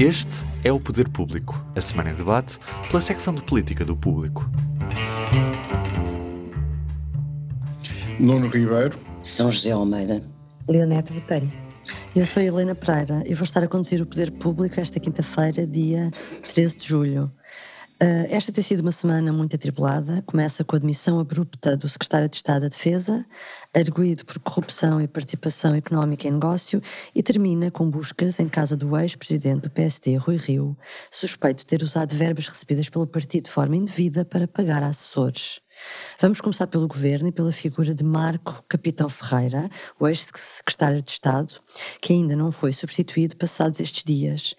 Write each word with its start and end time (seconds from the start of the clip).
Este 0.00 0.46
é 0.64 0.72
o 0.72 0.80
Poder 0.80 1.10
Público, 1.10 1.62
a 1.76 1.80
semana 1.82 2.08
em 2.08 2.14
debate 2.14 2.58
pela 2.88 3.02
secção 3.02 3.34
de 3.34 3.42
política 3.42 3.84
do 3.84 3.94
Público. 3.94 4.50
Nuno 8.18 8.48
Ribeiro. 8.48 8.98
São 9.22 9.52
José 9.52 9.72
Almeida. 9.72 10.22
Leonete 10.66 11.12
Botelho. 11.12 11.52
Eu 12.16 12.24
sou 12.24 12.42
Helena 12.42 12.74
Pereira 12.74 13.22
e 13.26 13.34
vou 13.34 13.44
estar 13.44 13.62
a 13.62 13.68
conduzir 13.68 14.00
o 14.00 14.06
Poder 14.06 14.30
Público 14.30 14.80
esta 14.80 14.98
quinta-feira, 14.98 15.66
dia 15.66 16.10
13 16.50 16.78
de 16.78 16.88
julho. 16.88 17.30
Uh, 18.02 18.24
esta 18.30 18.50
tem 18.50 18.64
sido 18.64 18.80
uma 18.80 18.92
semana 18.92 19.30
muito 19.30 19.54
atribulada. 19.54 20.22
Começa 20.24 20.64
com 20.64 20.74
a 20.74 20.78
admissão 20.78 21.20
abrupta 21.20 21.76
do 21.76 21.86
secretário 21.86 22.30
de 22.30 22.36
Estado 22.36 22.62
da 22.62 22.68
Defesa, 22.68 23.26
arguído 23.74 24.24
por 24.24 24.38
corrupção 24.38 25.02
e 25.02 25.06
participação 25.06 25.74
económica 25.74 26.26
em 26.26 26.30
negócio, 26.30 26.80
e 27.14 27.22
termina 27.22 27.70
com 27.70 27.90
buscas 27.90 28.40
em 28.40 28.48
casa 28.48 28.74
do 28.74 28.96
ex-presidente 28.96 29.64
do 29.64 29.70
PSD, 29.70 30.16
Rui 30.16 30.36
Rio, 30.36 30.74
suspeito 31.10 31.58
de 31.58 31.66
ter 31.66 31.82
usado 31.82 32.16
verbas 32.16 32.48
recebidas 32.48 32.88
pelo 32.88 33.06
partido 33.06 33.44
de 33.44 33.50
forma 33.50 33.76
indevida 33.76 34.24
para 34.24 34.48
pagar 34.48 34.82
assessores. 34.82 35.60
Vamos 36.18 36.40
começar 36.40 36.66
pelo 36.66 36.88
governo 36.88 37.28
e 37.28 37.32
pela 37.32 37.52
figura 37.52 37.94
de 37.94 38.04
Marco 38.04 38.64
Capitão 38.66 39.10
Ferreira, 39.10 39.68
o 39.98 40.08
ex-secretário 40.08 41.02
de 41.02 41.10
Estado, 41.10 41.54
que 42.00 42.14
ainda 42.14 42.34
não 42.34 42.50
foi 42.50 42.72
substituído 42.72 43.36
passados 43.36 43.78
estes 43.78 44.04
dias, 44.04 44.54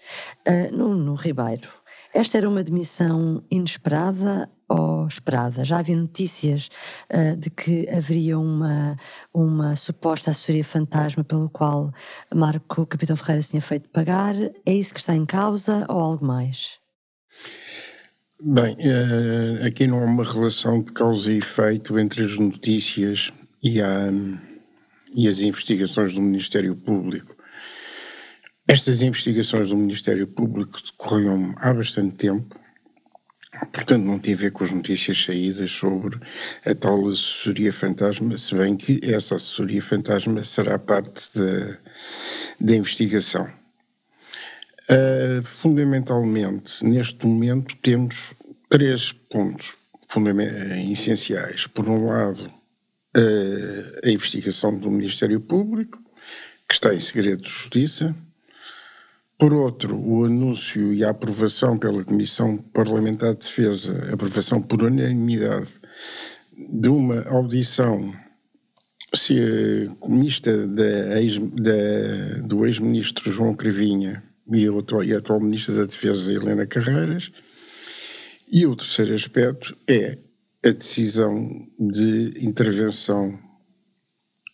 uh, 0.46 0.76
no, 0.76 0.94
no 0.94 1.14
Ribeiro. 1.14 1.81
Esta 2.14 2.36
era 2.36 2.48
uma 2.48 2.62
demissão 2.62 3.42
inesperada 3.50 4.48
ou 4.68 5.06
esperada? 5.06 5.64
Já 5.64 5.78
havia 5.78 5.96
notícias 5.96 6.68
uh, 7.10 7.36
de 7.36 7.48
que 7.48 7.88
haveria 7.88 8.38
uma, 8.38 8.96
uma 9.32 9.74
suposta 9.76 10.30
assessoria 10.30 10.64
fantasma 10.64 11.24
pelo 11.24 11.48
qual 11.48 11.90
Marco 12.34 12.86
Capitão 12.86 13.16
Ferreira 13.16 13.42
se 13.42 13.50
tinha 13.50 13.62
feito 13.62 13.88
pagar. 13.88 14.34
É 14.66 14.74
isso 14.74 14.92
que 14.92 15.00
está 15.00 15.14
em 15.14 15.24
causa 15.24 15.86
ou 15.88 15.98
algo 15.98 16.24
mais? 16.26 16.78
Bem, 18.44 18.74
uh, 18.74 19.66
aqui 19.66 19.86
não 19.86 20.02
há 20.02 20.04
uma 20.04 20.24
relação 20.24 20.82
de 20.82 20.92
causa 20.92 21.32
e 21.32 21.38
efeito 21.38 21.98
entre 21.98 22.24
as 22.24 22.36
notícias 22.36 23.32
e, 23.62 23.80
a, 23.80 24.10
e 25.14 25.28
as 25.28 25.40
investigações 25.40 26.12
do 26.12 26.20
Ministério 26.20 26.76
Público. 26.76 27.41
Estas 28.68 29.02
investigações 29.02 29.70
do 29.70 29.76
Ministério 29.76 30.26
Público 30.26 30.80
decorriam 30.80 31.52
há 31.56 31.74
bastante 31.74 32.14
tempo, 32.14 32.56
portanto 33.72 34.04
não 34.04 34.20
tem 34.20 34.34
a 34.34 34.36
ver 34.36 34.52
com 34.52 34.62
as 34.62 34.70
notícias 34.70 35.24
saídas 35.24 35.72
sobre 35.72 36.20
a 36.64 36.72
tal 36.72 37.08
assessoria 37.08 37.72
fantasma, 37.72 38.38
se 38.38 38.54
bem 38.54 38.76
que 38.76 39.00
essa 39.02 39.34
assessoria 39.34 39.82
fantasma 39.82 40.44
será 40.44 40.78
parte 40.78 41.28
da, 42.60 42.76
investigação. 42.76 43.50
Uh, 44.88 45.42
fundamentalmente, 45.42 46.84
neste 46.84 47.26
momento, 47.26 47.76
temos 47.78 48.32
três 48.68 49.10
pontos 49.12 49.72
essenciais. 50.92 51.66
Por 51.66 51.88
um 51.88 52.06
lado, 52.06 52.46
uh, 53.16 54.06
a 54.06 54.10
investigação 54.10 54.76
do 54.78 54.90
Ministério 54.90 55.40
Público, 55.40 55.98
que 56.68 56.74
está 56.74 56.94
em 56.94 57.00
segredo 57.00 57.42
de 57.42 57.50
justiça, 57.50 58.14
por 59.42 59.54
outro, 59.54 59.98
o 59.98 60.24
anúncio 60.24 60.94
e 60.94 61.02
a 61.02 61.10
aprovação 61.10 61.76
pela 61.76 62.04
Comissão 62.04 62.56
Parlamentar 62.56 63.34
de 63.34 63.40
Defesa, 63.40 64.12
aprovação 64.12 64.62
por 64.62 64.80
unanimidade 64.84 65.66
de 66.56 66.88
uma 66.88 67.28
audição 67.28 68.14
se 69.12 69.90
mista 70.08 70.64
da 70.68 71.20
ex, 71.20 71.38
da, 71.38 72.46
do 72.46 72.64
ex-ministro 72.64 73.32
João 73.32 73.52
Cravinha 73.52 74.22
e 74.46 74.64
atual, 74.68 75.02
e 75.02 75.12
atual 75.12 75.40
ministra 75.40 75.74
da 75.74 75.84
Defesa 75.86 76.32
Helena 76.32 76.64
Carreiras. 76.64 77.32
E 78.48 78.64
o 78.64 78.76
terceiro 78.76 79.12
aspecto 79.12 79.76
é 79.88 80.18
a 80.64 80.70
decisão 80.70 81.66
de 81.80 82.34
intervenção 82.46 83.36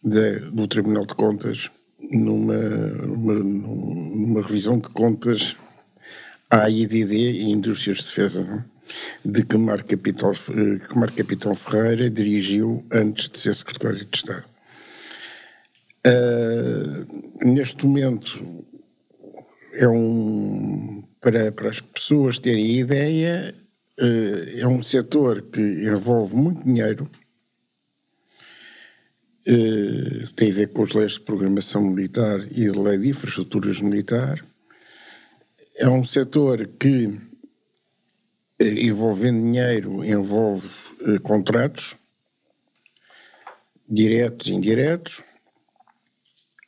de, 0.02 0.38
do 0.50 0.66
Tribunal 0.66 1.04
de 1.04 1.14
Contas 1.14 1.70
numa, 2.10 2.54
numa, 2.54 3.34
numa 3.34 4.42
revisão 4.42 4.78
de 4.78 4.88
contas 4.88 5.56
à 6.50 6.68
IDD 6.68 7.14
e 7.14 7.50
Indústrias 7.50 7.98
de 7.98 8.04
Defesa, 8.04 8.42
não? 8.42 8.58
É? 8.58 8.78
de 9.24 9.44
que 9.44 9.56
Marco 9.56 9.88
Capitão, 9.88 10.32
que 10.32 10.98
Marco 10.98 11.16
Capitão 11.16 11.54
Ferreira 11.54 12.10
dirigiu 12.10 12.84
antes 12.90 13.28
de 13.28 13.38
ser 13.38 13.54
secretário 13.54 14.04
de 14.04 14.16
Estado. 14.16 14.44
Uh, 16.06 17.44
neste 17.44 17.86
momento, 17.86 18.64
é 19.74 19.86
um, 19.88 21.02
para, 21.20 21.52
para 21.52 21.68
as 21.68 21.80
pessoas 21.80 22.38
terem 22.38 22.78
ideia, 22.78 23.54
uh, 24.00 24.58
é 24.58 24.66
um 24.66 24.82
setor 24.82 25.42
que 25.42 25.60
envolve 25.60 26.34
muito 26.34 26.64
dinheiro, 26.64 27.08
eh, 29.50 30.28
tem 30.36 30.50
a 30.50 30.54
ver 30.54 30.72
com 30.74 30.82
as 30.82 30.92
leis 30.92 31.12
de 31.12 31.20
programação 31.20 31.80
militar 31.80 32.38
e 32.52 32.68
a 32.68 32.72
lei 32.72 32.98
de 32.98 33.08
infraestruturas 33.08 33.80
militar. 33.80 34.46
É 35.74 35.88
um 35.88 36.04
setor 36.04 36.66
que, 36.78 37.18
eh, 38.58 38.86
envolvendo 38.86 39.40
dinheiro, 39.40 40.04
envolve 40.04 40.68
eh, 41.00 41.18
contratos, 41.20 41.96
diretos 43.88 44.48
e 44.48 44.52
indiretos, 44.52 45.22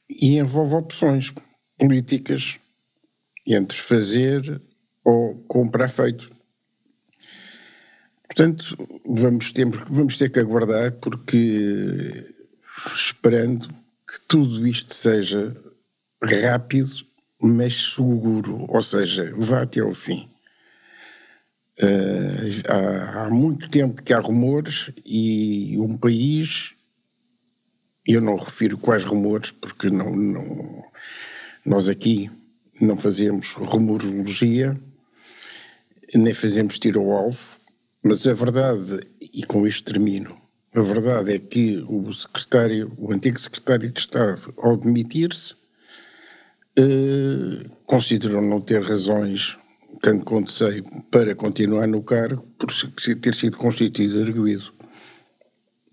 e 0.09 0.39
envolve 0.39 0.75
opções 0.75 1.35
políticas 1.77 2.59
entre 3.47 3.77
fazer 3.77 4.59
ou 5.05 5.35
comprar 5.47 5.89
feito. 5.89 6.31
Portanto, 8.23 8.75
vamos 9.05 9.53
ter, 9.53 9.67
vamos 9.67 10.17
ter 10.17 10.31
que 10.31 10.41
aguardar 10.41 10.93
porque 10.93 12.40
esperando 12.95 13.69
que 14.07 14.21
tudo 14.27 14.67
isto 14.67 14.95
seja 14.95 15.57
rápido, 16.23 16.91
mas 17.41 17.95
seguro, 17.95 18.67
ou 18.69 18.83
seja, 18.83 19.33
vá 19.37 19.63
até 19.63 19.81
ao 19.81 19.95
fim. 19.95 20.29
Uh, 21.79 22.69
há, 22.69 23.25
há, 23.25 23.31
muito 23.31 23.71
tempo 23.71 24.03
que 24.03 24.13
há 24.13 24.21
rumores 24.21 24.91
e 25.05 25.79
um 25.79 25.97
país, 25.97 26.75
eu 28.07 28.21
não 28.21 28.37
refiro 28.37 28.77
quais 28.77 29.05
rumores, 29.05 29.51
porque 29.51 29.89
não, 29.89 30.15
não, 30.15 30.85
nós 31.65 31.89
aqui 31.89 32.31
não 32.81 32.97
fazemos 32.97 33.55
rumorologia, 33.55 34.79
nem 36.15 36.35
fazemos 36.35 36.79
tiro 36.79 37.01
ao 37.01 37.13
alvo, 37.13 37.59
mas 38.03 38.27
a 38.27 38.35
verdade, 38.35 39.07
e 39.21 39.45
com 39.45 39.67
isto 39.67 39.91
termino, 39.91 40.40
a 40.75 40.81
verdade 40.81 41.35
é 41.35 41.39
que 41.39 41.85
o 41.89 42.13
secretário, 42.13 42.93
o 42.97 43.13
antigo 43.13 43.41
secretário 43.41 43.91
de 43.91 44.01
Estado, 44.01 44.55
ao 44.59 44.77
demitir-se, 44.77 45.55
eh, 46.77 47.69
considerou 47.85 48.41
não 48.41 48.61
ter 48.61 48.83
razões, 48.83 49.59
tanto 50.01 50.25
quanto 50.25 50.53
sei, 50.53 50.83
para 51.11 51.35
continuar 51.35 51.89
no 51.89 52.03
cargo, 52.03 52.43
por 52.59 52.71
ter 53.21 53.35
sido 53.35 53.59
constituído 53.59 54.23
arguído. 54.23 54.73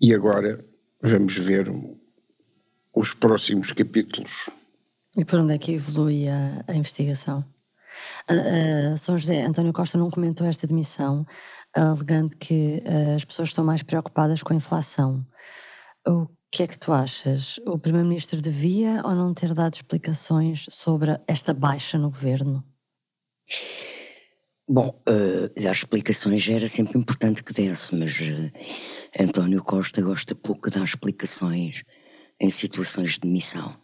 E 0.00 0.14
agora 0.14 0.64
vamos 1.02 1.36
ver 1.36 1.68
os 2.94 3.12
próximos 3.14 3.72
capítulos. 3.72 4.48
E 5.16 5.24
por 5.24 5.40
onde 5.40 5.54
é 5.54 5.58
que 5.58 5.72
evolui 5.72 6.28
a, 6.28 6.64
a 6.68 6.74
investigação? 6.74 7.44
Uh, 8.30 8.94
uh, 8.94 8.98
São 8.98 9.18
José, 9.18 9.42
António 9.44 9.72
Costa 9.72 9.98
não 9.98 10.10
comentou 10.10 10.46
esta 10.46 10.68
demissão, 10.68 11.26
alegando 11.74 12.36
que 12.36 12.82
uh, 12.84 13.16
as 13.16 13.24
pessoas 13.24 13.48
estão 13.48 13.64
mais 13.64 13.82
preocupadas 13.82 14.42
com 14.42 14.52
a 14.52 14.56
inflação. 14.56 15.26
O 16.06 16.26
que 16.50 16.62
é 16.62 16.66
que 16.66 16.78
tu 16.78 16.92
achas? 16.92 17.58
O 17.66 17.78
Primeiro-Ministro 17.78 18.40
devia 18.40 19.02
ou 19.04 19.14
não 19.14 19.34
ter 19.34 19.52
dado 19.52 19.74
explicações 19.74 20.64
sobre 20.70 21.18
esta 21.26 21.52
baixa 21.52 21.98
no 21.98 22.10
governo? 22.10 22.64
Bom, 24.70 24.88
uh, 25.08 25.60
dar 25.60 25.72
explicações 25.72 26.46
era 26.48 26.68
sempre 26.68 26.98
importante 26.98 27.42
que 27.42 27.54
desse, 27.54 27.94
mas 27.94 28.18
uh, 28.20 28.50
António 29.18 29.62
Costa 29.62 30.02
gosta 30.02 30.34
pouco 30.34 30.68
de 30.68 30.78
dar 30.78 30.84
explicações 30.84 31.84
em 32.40 32.50
situações 32.50 33.12
de 33.12 33.20
demissão. 33.20 33.74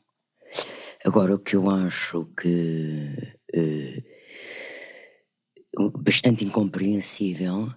Agora, 1.04 1.34
o 1.34 1.38
que 1.38 1.56
eu 1.56 1.70
acho 1.70 2.24
que 2.38 3.16
uh, 3.54 4.13
bastante 5.98 6.44
incompreensível 6.44 7.72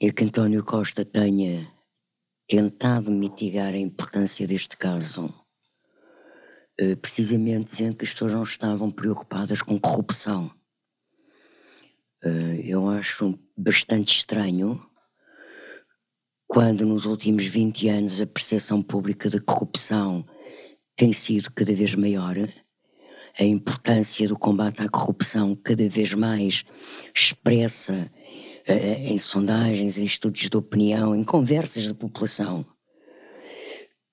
é 0.00 0.10
que 0.10 0.24
António 0.24 0.64
Costa 0.64 1.04
tenha 1.04 1.70
tentado 2.48 3.10
mitigar 3.10 3.74
a 3.74 3.78
importância 3.78 4.46
deste 4.46 4.76
caso, 4.76 5.32
eh, 6.78 6.96
precisamente 6.96 7.70
dizendo 7.70 7.96
que 7.96 8.04
as 8.04 8.12
pessoas 8.12 8.32
não 8.32 8.42
estavam 8.42 8.90
preocupadas 8.90 9.62
com 9.62 9.78
corrupção. 9.78 10.50
Eh, 12.24 12.62
eu 12.64 12.88
acho 12.88 13.38
bastante 13.56 14.16
estranho 14.16 14.80
quando 16.46 16.84
nos 16.84 17.04
últimos 17.04 17.44
20 17.44 17.88
anos 17.88 18.20
a 18.20 18.26
percepção 18.26 18.82
pública 18.82 19.30
da 19.30 19.40
corrupção 19.40 20.24
tem 20.96 21.12
sido 21.12 21.52
cada 21.52 21.74
vez 21.74 21.94
maior 21.94 22.36
a 23.40 23.44
importância 23.44 24.28
do 24.28 24.38
combate 24.38 24.82
à 24.82 24.88
corrupção 24.88 25.56
cada 25.56 25.88
vez 25.88 26.12
mais 26.12 26.62
expressa 27.14 28.12
uh, 28.68 28.72
em 28.72 29.18
sondagens, 29.18 29.96
em 29.96 30.04
estudos 30.04 30.50
de 30.50 30.54
opinião, 30.54 31.16
em 31.16 31.24
conversas 31.24 31.86
da 31.86 31.94
população. 31.94 32.66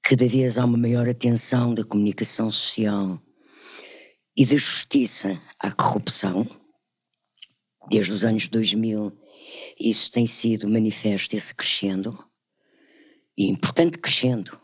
Cada 0.01 0.25
vez 0.25 0.57
há 0.57 0.63
uma 0.63 0.77
maior 0.77 1.09
atenção 1.09 1.75
da 1.75 1.83
comunicação 1.83 2.49
social 2.49 3.21
e 4.37 4.45
da 4.45 4.55
justiça 4.55 5.37
à 5.59 5.73
corrupção. 5.73 6.47
Desde 7.89 8.13
os 8.13 8.23
anos 8.23 8.47
2000, 8.47 9.11
isso 9.77 10.09
tem 10.09 10.25
sido 10.25 10.69
manifesto, 10.69 11.35
esse 11.35 11.53
crescendo, 11.53 12.17
e 13.37 13.49
importante 13.49 13.97
crescendo, 13.97 14.57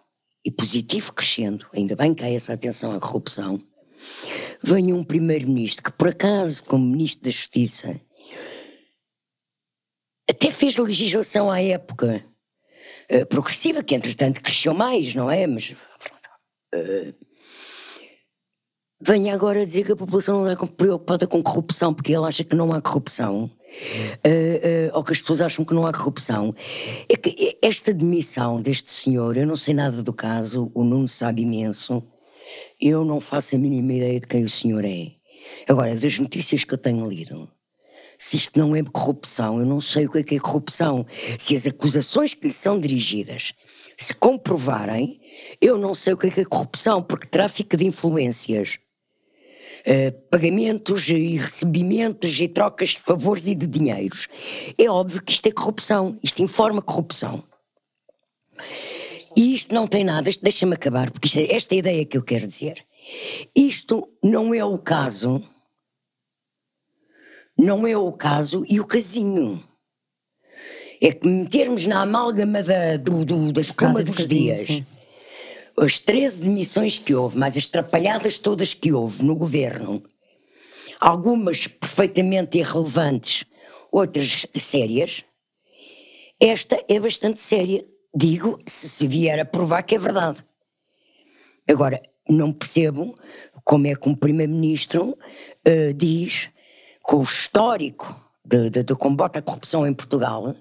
e 0.45 0.50
positivo 0.50 1.12
crescendo, 1.12 1.68
ainda 1.74 1.98
bem 1.98 2.13
que 2.13 2.24
há 2.24 2.30
essa 2.30 2.54
atenção 2.54 2.95
à 2.95 3.00
corrupção. 3.01 3.59
Venha 4.63 4.95
um 4.95 5.04
primeiro-ministro 5.04 5.83
que, 5.83 5.92
por 5.92 6.07
acaso, 6.07 6.63
como 6.63 6.86
ministro 6.86 7.25
da 7.25 7.31
Justiça, 7.31 8.00
até 10.30 10.50
fez 10.50 10.77
legislação 10.77 11.51
à 11.51 11.62
época 11.62 12.24
uh, 13.12 13.25
progressiva, 13.25 13.83
que 13.83 13.94
entretanto 13.94 14.42
cresceu 14.42 14.74
mais, 14.74 15.13
não 15.15 15.30
é? 15.30 15.45
Mas. 15.45 15.75
Uh, 16.74 17.13
venha 19.01 19.33
agora 19.33 19.65
dizer 19.65 19.86
que 19.86 19.92
a 19.92 19.98
população 19.98 20.44
não 20.44 20.51
está 20.51 20.66
preocupada 20.66 21.27
com 21.27 21.44
corrupção 21.44 21.94
porque 21.94 22.13
ele 22.13 22.25
acha 22.25 22.45
que 22.45 22.56
não 22.56 22.71
há 22.71 22.81
corrupção. 22.81 23.51
Uh, 24.25 24.94
ou 24.94 25.04
que 25.04 25.12
as 25.12 25.19
pessoas 25.19 25.42
acham 25.42 25.66
que 25.66 25.74
não 25.74 25.86
há 25.86 25.92
corrupção. 25.92 26.56
É 27.09 27.18
que 27.18 27.57
esta 27.62 27.94
demissão 27.94 28.62
deste 28.62 28.92
senhor, 28.92 29.36
eu 29.36 29.48
não 29.48 29.57
sei 29.57 29.74
nada 29.74 30.01
do 30.01 30.13
caso, 30.13 30.71
o 30.74 30.83
Nuno 30.83 31.07
sabe 31.09 31.42
imenso, 31.42 32.01
eu 32.85 33.06
não 33.06 33.21
faço 33.21 33.56
a 33.56 33.59
mínima 33.59 33.94
ideia 33.94 34.19
de 34.19 34.27
quem 34.27 34.44
o 34.44 34.50
senhor 34.50 34.83
é. 34.83 35.13
Agora, 35.69 35.95
das 35.95 36.19
notícias 36.19 36.65
que 36.65 36.74
eu 36.74 36.77
tenho 36.77 37.07
lido, 37.07 37.50
se 38.18 38.35
isto 38.35 38.59
não 38.59 38.75
é 38.75 38.83
corrupção, 38.83 39.59
eu 39.59 39.65
não 39.65 39.80
sei 39.80 40.06
o 40.06 40.12
que 40.12 40.18
é, 40.18 40.24
que 40.24 40.35
é 40.35 40.39
corrupção. 40.39 41.06
Se 41.39 41.56
as 41.56 41.65
acusações 41.65 42.33
que 42.33 42.47
lhe 42.47 42.53
são 42.53 42.77
dirigidas 42.77 43.53
se 43.97 44.13
comprovarem, 44.13 45.21
eu 45.62 45.77
não 45.77 45.95
sei 45.95 46.13
o 46.13 46.18
que 46.18 46.27
é, 46.27 46.30
que 46.30 46.41
é 46.41 46.45
corrupção, 46.45 47.01
porque 47.01 47.25
tráfico 47.25 47.77
de 47.77 47.85
influências, 47.85 48.80
uh, 49.88 50.12
pagamentos 50.30 51.07
e 51.07 51.38
recebimentos 51.38 52.38
e 52.39 52.50
trocas 52.50 52.89
de 52.89 53.00
favores 53.00 53.47
e 53.47 53.56
de 53.56 53.65
dinheiros, 53.65 54.27
é 54.77 54.89
óbvio 54.89 55.24
que 55.24 55.31
isto 55.31 55.47
é 55.47 55.51
corrupção, 55.51 56.19
isto 56.21 56.41
informa 56.41 56.81
corrupção. 56.81 57.44
E 59.35 59.56
isto 59.56 59.74
não 59.74 59.88
tem 59.88 60.03
nada, 60.03 60.30
deixa-me 60.41 60.75
acabar, 60.75 61.12
porque 61.12 61.27
isto, 61.27 61.39
é, 61.39 61.56
esta 61.56 61.74
é 61.74 61.77
a 61.77 61.80
ideia 61.80 62.06
que 62.06 62.18
eu 62.18 62.24
quero 62.24 62.47
dizer. 62.47 62.85
Isto 63.56 64.07
não 64.24 64.53
é 64.53 64.63
o 64.63 64.77
caso, 64.77 65.44
não 67.57 67.85
é 67.88 67.97
o 67.97 68.12
caso 68.12 68.65
e 68.69 68.80
o 68.80 68.85
casinho. 68.85 69.63
É 71.01 71.12
que 71.12 71.27
metermos 71.27 71.85
na 71.85 72.01
amálgama 72.01 72.63
da, 72.63 72.95
do, 72.95 73.25
do, 73.25 73.51
da 73.51 73.62
espuma 73.62 74.03
dos 74.03 74.18
casinho, 74.18 74.56
dias 74.56 74.68
sim. 74.68 74.85
as 75.77 76.00
13 76.00 76.44
demissões 76.44 76.97
que 76.97 77.13
houve, 77.13 77.38
mais 77.38 77.57
as 77.57 77.68
trapalhadas 77.68 78.39
todas 78.39 78.74
que 78.74 78.94
houve 78.94 79.24
no 79.24 79.35
governo, 79.35 80.01
algumas 81.00 81.68
perfeitamente 81.68 82.57
irrelevantes, 82.57 83.44
outras 83.91 84.45
sérias, 84.57 85.25
esta 86.39 86.81
é 86.88 87.00
bastante 87.00 87.41
séria 87.41 87.83
Digo 88.15 88.60
se 88.68 88.88
se 88.88 89.07
vier 89.07 89.39
a 89.39 89.45
provar 89.45 89.81
que 89.81 89.95
é 89.95 90.00
verdade. 90.00 90.45
Agora, 91.68 92.01
não 92.30 92.51
percebo 92.51 93.18
como 93.63 93.88
é 93.88 93.95
que 93.95 94.07
um 94.07 94.13
primeiro-ministro 94.13 95.18
uh, 95.68 95.94
diz, 95.95 96.50
com 97.01 97.18
o 97.18 97.24
histórico 97.24 98.15
do 98.45 98.98
combate 98.98 99.39
à 99.39 99.42
corrupção 99.42 99.88
em 99.88 99.94
Portugal, 99.94 100.54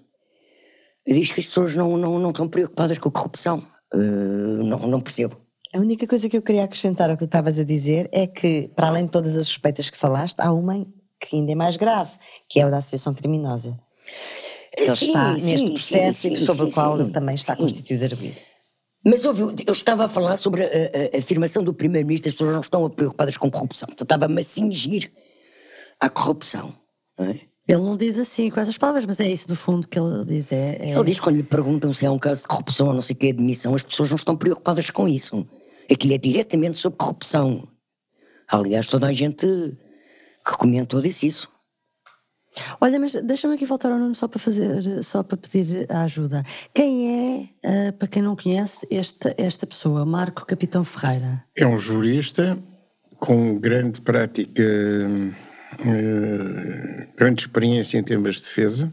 diz 1.06 1.32
que 1.32 1.40
as 1.40 1.46
pessoas 1.46 1.74
não, 1.74 1.96
não, 1.96 2.18
não 2.18 2.30
estão 2.30 2.48
preocupadas 2.48 2.96
com 2.98 3.08
a 3.08 3.12
corrupção. 3.12 3.66
Uh, 3.92 4.62
não, 4.64 4.78
não 4.86 5.00
percebo. 5.00 5.36
A 5.74 5.78
única 5.78 6.06
coisa 6.06 6.28
que 6.28 6.36
eu 6.36 6.42
queria 6.42 6.64
acrescentar 6.64 7.10
ao 7.10 7.16
que 7.16 7.24
tu 7.24 7.26
estavas 7.26 7.58
a 7.58 7.64
dizer 7.64 8.08
é 8.12 8.26
que, 8.26 8.70
para 8.74 8.88
além 8.88 9.04
de 9.04 9.10
todas 9.10 9.36
as 9.36 9.46
suspeitas 9.46 9.90
que 9.90 9.98
falaste, 9.98 10.40
há 10.40 10.52
uma 10.52 10.86
que 11.20 11.36
ainda 11.36 11.52
é 11.52 11.54
mais 11.54 11.76
grave, 11.76 12.10
que 12.48 12.60
é 12.60 12.62
a 12.62 12.70
da 12.70 12.78
associação 12.78 13.14
criminosa 13.14 13.78
que 14.76 14.82
ele 14.82 14.96
sim, 14.96 15.06
está 15.06 15.38
sim, 15.38 15.46
neste 15.46 15.70
processo 15.70 16.20
sim, 16.20 16.32
e 16.32 16.36
sobre 16.36 16.64
o 16.64 16.72
qual 16.72 17.00
ele 17.00 17.10
também 17.10 17.34
está 17.34 17.56
constituído 17.56 18.04
arguido. 18.04 18.36
Mas 19.04 19.24
ouviu, 19.24 19.52
eu 19.66 19.72
estava 19.72 20.04
a 20.04 20.08
falar 20.08 20.36
sobre 20.36 20.62
a, 20.62 20.66
a, 20.66 21.16
a 21.16 21.18
afirmação 21.18 21.64
do 21.64 21.74
Primeiro-Ministro, 21.74 22.28
as 22.28 22.34
pessoas 22.34 22.52
não 22.52 22.60
estão 22.60 22.88
preocupadas 22.88 23.36
com 23.36 23.50
corrupção. 23.50 23.88
Então 23.90 24.04
estava-me 24.04 24.40
a 24.40 24.44
cingir 24.44 25.10
à 26.00 26.08
corrupção. 26.08 26.72
Não 27.18 27.26
é? 27.26 27.40
Ele 27.68 27.82
não 27.82 27.96
diz 27.96 28.18
assim 28.18 28.50
com 28.50 28.58
essas 28.58 28.76
palavras, 28.76 29.06
mas 29.06 29.20
é 29.20 29.28
isso 29.28 29.48
no 29.48 29.54
fundo 29.54 29.86
que 29.86 29.98
ele 29.98 30.24
diz. 30.24 30.50
É, 30.52 30.78
é... 30.80 30.94
Ele 30.94 31.04
diz 31.04 31.20
quando 31.20 31.36
lhe 31.36 31.42
perguntam 31.42 31.94
se 31.94 32.04
é 32.04 32.10
um 32.10 32.18
caso 32.18 32.42
de 32.42 32.48
corrupção 32.48 32.88
ou 32.88 32.94
não 32.94 33.02
sei 33.02 33.14
o 33.14 33.18
que, 33.18 33.28
admissão, 33.28 33.74
as 33.74 33.82
pessoas 33.82 34.10
não 34.10 34.16
estão 34.16 34.36
preocupadas 34.36 34.90
com 34.90 35.08
isso. 35.08 35.46
Aquilo 35.90 36.14
é 36.14 36.18
diretamente 36.18 36.78
sobre 36.78 36.98
corrupção. 36.98 37.68
Aliás, 38.48 38.88
toda 38.88 39.06
a 39.06 39.12
gente 39.12 39.46
que 39.46 40.56
comentou 40.58 41.00
disse 41.00 41.26
isso. 41.26 41.51
Olha, 42.80 43.00
mas 43.00 43.14
deixa-me 43.14 43.54
aqui 43.54 43.64
voltar 43.64 43.90
ao 43.90 43.98
Nuno 43.98 44.14
só 44.14 44.28
para 44.28 44.38
fazer, 44.38 45.02
só 45.02 45.22
para 45.22 45.36
pedir 45.36 45.86
a 45.88 46.02
ajuda. 46.02 46.44
Quem 46.74 47.48
é, 47.62 47.88
uh, 47.88 47.92
para 47.94 48.08
quem 48.08 48.22
não 48.22 48.36
conhece, 48.36 48.86
esta, 48.90 49.34
esta 49.38 49.66
pessoa, 49.66 50.04
Marco 50.04 50.44
Capitão 50.44 50.84
Ferreira? 50.84 51.42
É 51.56 51.66
um 51.66 51.78
jurista 51.78 52.58
com 53.18 53.58
grande 53.58 54.00
prática, 54.00 54.62
uh, 55.80 57.06
grande 57.16 57.42
experiência 57.42 57.98
em 57.98 58.02
temas 58.02 58.36
de 58.36 58.42
defesa. 58.42 58.92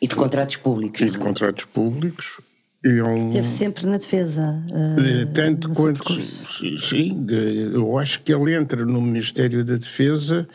E 0.00 0.06
de 0.06 0.14
contratos 0.14 0.56
públicos. 0.56 1.00
E 1.00 1.10
de 1.10 1.16
é? 1.16 1.20
contratos 1.20 1.64
públicos. 1.64 2.40
E 2.84 2.98
é 2.98 3.02
um, 3.02 3.28
Esteve 3.28 3.48
sempre 3.48 3.86
na 3.86 3.96
defesa. 3.96 4.62
Uh, 4.68 5.32
tanto 5.32 5.70
quanto. 5.70 6.20
Sim, 6.20 7.26
eu 7.72 7.98
acho 7.98 8.20
que 8.20 8.32
ele 8.32 8.54
entra 8.54 8.84
no 8.84 9.00
Ministério 9.00 9.64
da 9.64 9.74
Defesa 9.74 10.46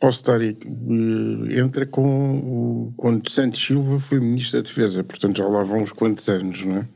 posso 0.00 0.18
estar 0.18 0.40
aí, 0.40 0.56
eh, 0.64 1.60
entra 1.60 1.86
com 1.86 2.38
o, 2.38 2.94
quando 2.96 3.28
Santos 3.30 3.64
Silva 3.64 3.98
foi 3.98 4.20
Ministro 4.20 4.60
da 4.60 4.68
Defesa, 4.68 5.04
portanto 5.04 5.38
já 5.38 5.48
lá 5.48 5.62
vão 5.62 5.82
uns 5.82 5.92
quantos 5.92 6.28
anos, 6.28 6.64
não 6.64 6.78
é? 6.78 6.88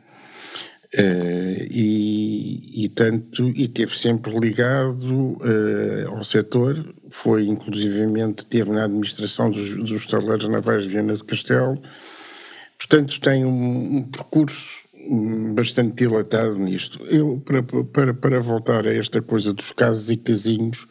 Uh, 0.91 1.69
e, 1.71 2.85
e, 2.85 2.89
tanto, 2.89 3.51
e 3.51 3.69
teve 3.69 3.95
sempre 3.95 4.33
ligado 4.39 5.37
uh, 5.37 6.17
ao 6.17 6.25
setor, 6.25 6.95
foi 7.11 7.47
inclusivamente, 7.47 8.47
teve 8.47 8.71
na 8.71 8.85
administração 8.85 9.51
dos, 9.51 9.75
dos 9.77 10.07
taleiros 10.07 10.49
navais 10.49 10.85
de 10.85 10.89
Viana 10.89 11.13
do 11.13 11.23
Castelo, 11.25 11.79
portanto 12.79 13.21
tem 13.21 13.45
um, 13.45 13.99
um 13.99 14.05
percurso 14.07 14.79
bastante 15.55 15.95
dilatado 15.95 16.55
nisto. 16.55 17.05
Eu, 17.07 17.43
para, 17.45 17.63
para, 17.63 18.15
para 18.15 18.41
voltar 18.41 18.87
a 18.87 18.95
esta 18.95 19.23
coisa 19.23 19.53
dos 19.53 19.73
casos 19.73 20.11
e 20.11 20.17
casinhos, 20.17 20.87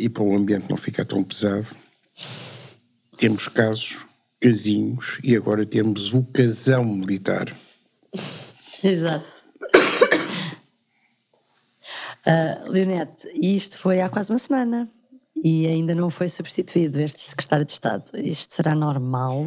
e 0.00 0.08
para 0.08 0.22
o 0.22 0.36
ambiente 0.36 0.68
não 0.70 0.76
ficar 0.76 1.04
tão 1.04 1.22
pesado, 1.22 1.66
temos 3.18 3.48
casos, 3.48 3.98
casinhos, 4.40 5.18
e 5.22 5.36
agora 5.36 5.66
temos 5.66 6.14
o 6.14 6.24
casão 6.24 6.84
militar. 6.84 7.52
Exato. 8.82 9.26
Uh, 12.26 12.68
Leonete, 12.70 13.28
isto 13.34 13.76
foi 13.76 14.00
há 14.00 14.08
quase 14.08 14.32
uma 14.32 14.38
semana 14.38 14.88
e 15.42 15.66
ainda 15.66 15.94
não 15.94 16.10
foi 16.10 16.28
substituído 16.28 17.00
este 17.00 17.20
secretário 17.20 17.64
de 17.64 17.72
Estado. 17.72 18.10
Isto 18.14 18.54
será 18.54 18.74
normal? 18.74 19.42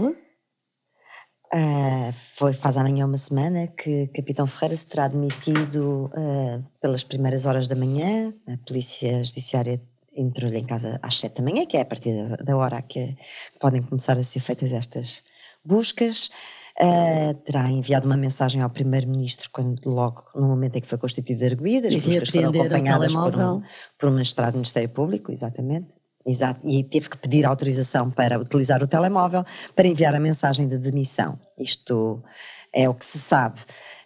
Uh, 1.53 2.13
foi, 2.35 2.53
faz 2.53 2.77
amanhã 2.77 3.05
uma 3.05 3.17
semana 3.17 3.67
que 3.67 4.07
Capitão 4.07 4.47
Ferreira 4.47 4.75
se 4.75 4.87
terá 4.87 5.07
demitido 5.07 6.05
uh, 6.05 6.63
pelas 6.81 7.03
primeiras 7.03 7.45
horas 7.45 7.67
da 7.67 7.75
manhã. 7.75 8.33
A 8.47 8.57
Polícia 8.65 9.23
Judiciária 9.23 9.79
entrou-lhe 10.15 10.57
em 10.57 10.65
casa 10.65 10.99
às 11.01 11.19
sete 11.19 11.41
da 11.41 11.43
manhã, 11.43 11.65
que 11.65 11.77
é 11.77 11.81
a 11.81 11.85
partir 11.85 12.13
da, 12.43 12.55
hora 12.57 12.81
que 12.81 13.15
podem 13.59 13.81
começar 13.81 14.17
a 14.17 14.23
ser 14.23 14.39
feitas 14.39 14.71
estas 14.71 15.23
buscas. 15.63 16.29
Uh, 16.79 17.33
terá 17.45 17.69
enviado 17.69 18.07
uma 18.07 18.17
mensagem 18.17 18.61
ao 18.61 18.69
Primeiro-Ministro 18.69 19.47
quando 19.51 19.79
logo 19.87 20.23
no 20.33 20.47
momento 20.47 20.75
em 20.75 20.81
que 20.81 20.87
foi 20.87 20.97
constituído 20.97 21.45
arguído, 21.45 21.87
as 21.87 21.95
buscas 21.95 22.29
foram 22.29 22.49
acompanhadas 22.49 23.13
por 23.13 23.35
um, 23.35 23.61
por 23.97 24.09
um 24.09 24.15
magistrado 24.15 24.53
do 24.53 24.55
Ministério 24.55 24.89
Público, 24.89 25.31
exatamente. 25.31 25.87
Exato, 26.25 26.67
e 26.67 26.83
teve 26.83 27.09
que 27.09 27.17
pedir 27.17 27.45
autorização 27.45 28.09
para 28.09 28.39
utilizar 28.39 28.81
o 28.81 28.87
telemóvel 28.87 29.43
para 29.75 29.87
enviar 29.87 30.15
a 30.15 30.19
mensagem 30.19 30.67
de 30.67 30.77
demissão. 30.77 31.37
Isto 31.59 32.23
é 32.73 32.87
o 32.87 32.93
que 32.93 33.05
se 33.05 33.19
sabe 33.19 33.59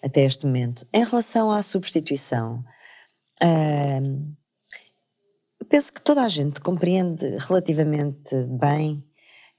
até 0.03 0.23
este 0.23 0.45
momento. 0.45 0.85
Em 0.91 1.05
relação 1.05 1.51
à 1.51 1.61
substituição, 1.61 2.65
uh, 3.41 4.35
penso 5.69 5.93
que 5.93 6.01
toda 6.01 6.23
a 6.23 6.29
gente 6.29 6.61
compreende 6.61 7.37
relativamente 7.39 8.35
bem 8.59 9.03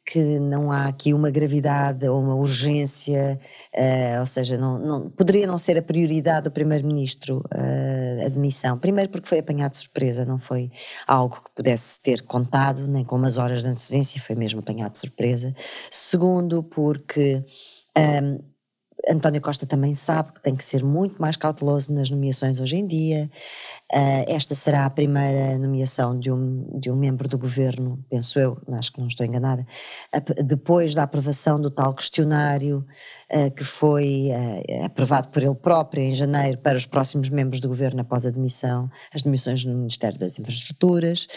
que 0.09 0.38
não 0.38 0.73
há 0.73 0.87
aqui 0.87 1.12
uma 1.12 1.31
gravidade 1.31 2.09
ou 2.09 2.19
uma 2.19 2.35
urgência, 2.35 3.38
uh, 3.75 4.21
ou 4.21 4.27
seja, 4.27 4.57
não, 4.57 4.79
não, 4.79 5.11
poderia 5.11 5.47
não 5.47 5.59
ser 5.59 5.77
a 5.77 5.83
prioridade 5.83 6.45
do 6.45 6.50
Primeiro-Ministro 6.50 7.45
uh, 7.53 8.25
a 8.25 8.29
demissão. 8.31 8.79
Primeiro 8.79 9.11
porque 9.11 9.29
foi 9.29 9.41
apanhado 9.41 9.73
de 9.73 9.79
surpresa, 9.79 10.25
não 10.25 10.38
foi 10.38 10.71
algo 11.07 11.37
que 11.37 11.50
pudesse 11.55 12.00
ter 12.00 12.23
contado, 12.23 12.87
nem 12.87 13.05
com 13.05 13.17
umas 13.17 13.37
horas 13.37 13.62
de 13.62 13.69
antecedência, 13.69 14.19
foi 14.19 14.35
mesmo 14.35 14.61
apanhado 14.61 14.93
de 14.93 14.99
surpresa. 14.99 15.55
Segundo 15.91 16.62
porque... 16.62 17.45
Um, 17.97 18.48
António 19.07 19.40
Costa 19.40 19.64
também 19.67 19.95
sabe 19.95 20.33
que 20.33 20.40
tem 20.40 20.57
que 20.57 20.64
ser 20.64 20.83
muito 20.83 21.21
mais 21.21 21.37
cauteloso 21.37 21.93
nas 21.93 22.11
nomeações 22.11 22.61
hoje 22.61 22.76
em 22.76 22.87
dia. 22.87 23.31
Uh, 23.93 24.25
esta 24.26 24.55
será 24.55 24.87
a 24.87 24.90
primeira 24.90 25.59
nomeação 25.59 26.19
de 26.19 26.31
um, 26.31 26.78
de 26.78 26.90
um 26.90 26.97
membro 26.97 27.28
do 27.28 27.38
governo, 27.38 28.05
penso 28.11 28.38
eu, 28.38 28.59
acho 28.73 28.93
que 28.93 29.00
não 29.00 29.07
estou 29.07 29.25
enganada, 29.25 29.67
depois 30.45 30.95
da 30.95 31.05
aprovação 31.05 31.61
do 31.61 31.71
tal 31.71 31.95
questionário 31.95 32.85
uh, 33.31 33.50
que 33.52 33.64
foi 33.64 34.31
uh, 34.31 34.85
aprovado 34.85 35.28
por 35.28 35.43
ele 35.43 35.55
próprio 35.55 36.02
em 36.02 36.14
janeiro 36.14 36.59
para 36.59 36.76
os 36.76 36.85
próximos 36.85 37.28
membros 37.28 37.61
do 37.61 37.69
governo 37.69 38.00
após 38.00 38.26
a 38.26 38.31
demissão, 38.31 38.90
as 39.14 39.23
demissões 39.23 39.64
no 39.64 39.75
Ministério 39.75 40.19
das 40.19 40.38
Infraestruturas. 40.38 41.28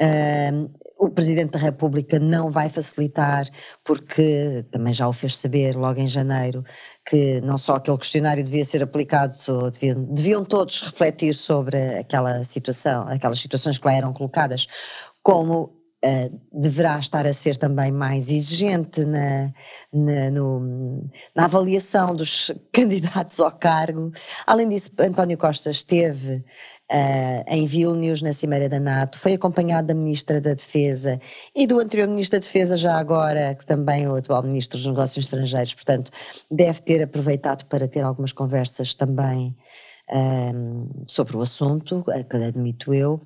Uh, 0.00 0.83
o 1.06 1.10
Presidente 1.10 1.52
da 1.52 1.58
República 1.58 2.18
não 2.18 2.50
vai 2.50 2.68
facilitar, 2.68 3.46
porque 3.84 4.64
também 4.70 4.92
já 4.94 5.08
o 5.08 5.12
fez 5.12 5.36
saber 5.36 5.76
logo 5.76 6.00
em 6.00 6.08
janeiro, 6.08 6.64
que 7.08 7.40
não 7.40 7.58
só 7.58 7.76
aquele 7.76 7.98
questionário 7.98 8.42
devia 8.44 8.64
ser 8.64 8.82
aplicado, 8.82 9.34
deviam, 9.72 10.04
deviam 10.04 10.44
todos 10.44 10.82
refletir 10.82 11.34
sobre 11.34 11.98
aquela 11.98 12.44
situação, 12.44 13.06
aquelas 13.08 13.38
situações 13.38 13.78
que 13.78 13.86
lá 13.86 13.94
eram 13.94 14.12
colocadas, 14.12 14.66
como 15.22 15.84
Uh, 16.04 16.38
deverá 16.52 16.98
estar 16.98 17.26
a 17.26 17.32
ser 17.32 17.56
também 17.56 17.90
mais 17.90 18.28
exigente 18.28 19.02
na, 19.06 19.50
na, 19.90 20.30
no, 20.30 21.08
na, 21.34 21.46
avaliação 21.46 22.14
dos 22.14 22.52
candidatos 22.70 23.40
ao 23.40 23.50
cargo. 23.50 24.12
Além 24.46 24.68
disso, 24.68 24.90
António 25.00 25.38
Costa 25.38 25.70
esteve 25.70 26.44
uh, 26.90 27.44
em 27.46 27.66
Vilnius, 27.66 28.22
na 28.22 28.32
Cimeira 28.32 28.68
da 28.68 28.80
NATO, 28.80 29.18
foi 29.18 29.34
acompanhado 29.34 29.88
da 29.88 29.94
Ministra 29.94 30.40
da 30.40 30.54
Defesa 30.54 31.18
e 31.54 31.66
do 31.66 31.78
anterior 31.78 32.08
Ministro 32.08 32.38
da 32.38 32.44
Defesa, 32.44 32.76
já 32.76 32.96
agora, 32.96 33.54
que 33.54 33.66
também 33.66 34.04
é 34.04 34.08
o 34.08 34.16
atual 34.16 34.42
Ministro 34.42 34.78
dos 34.78 34.86
Negócios 34.86 35.24
Estrangeiros, 35.24 35.74
portanto, 35.74 36.10
deve 36.50 36.80
ter 36.82 37.02
aproveitado 37.02 37.64
para 37.66 37.88
ter 37.88 38.02
algumas 38.02 38.32
conversas 38.32 38.94
também 38.94 39.56
um, 40.10 40.88
ah, 40.90 41.04
sobre 41.06 41.36
o 41.36 41.42
assunto, 41.42 42.04
que 42.28 42.36
admito 42.36 42.92
eu, 42.92 43.20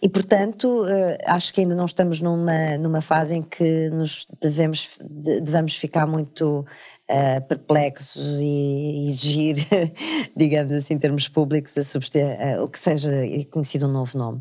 e, 0.00 0.08
portanto, 0.08 0.84
acho 1.24 1.52
que 1.52 1.60
ainda 1.60 1.74
não 1.74 1.86
estamos 1.86 2.20
numa, 2.20 2.78
numa 2.78 3.00
fase 3.00 3.34
em 3.34 3.42
que 3.42 3.88
nos 3.90 4.26
devemos, 4.40 4.90
devemos 5.42 5.74
ficar 5.74 6.06
muito 6.06 6.64
uh, 7.10 7.40
perplexos 7.46 8.40
e 8.40 9.06
exigir, 9.08 9.56
digamos 10.36 10.72
assim, 10.72 10.94
em 10.94 10.98
termos 10.98 11.28
públicos, 11.28 11.76
a 11.76 11.80
uh, 11.80 12.62
o 12.62 12.68
que 12.68 12.78
seja 12.78 13.10
conhecido 13.50 13.86
um 13.86 13.92
novo 13.92 14.16
nome. 14.16 14.40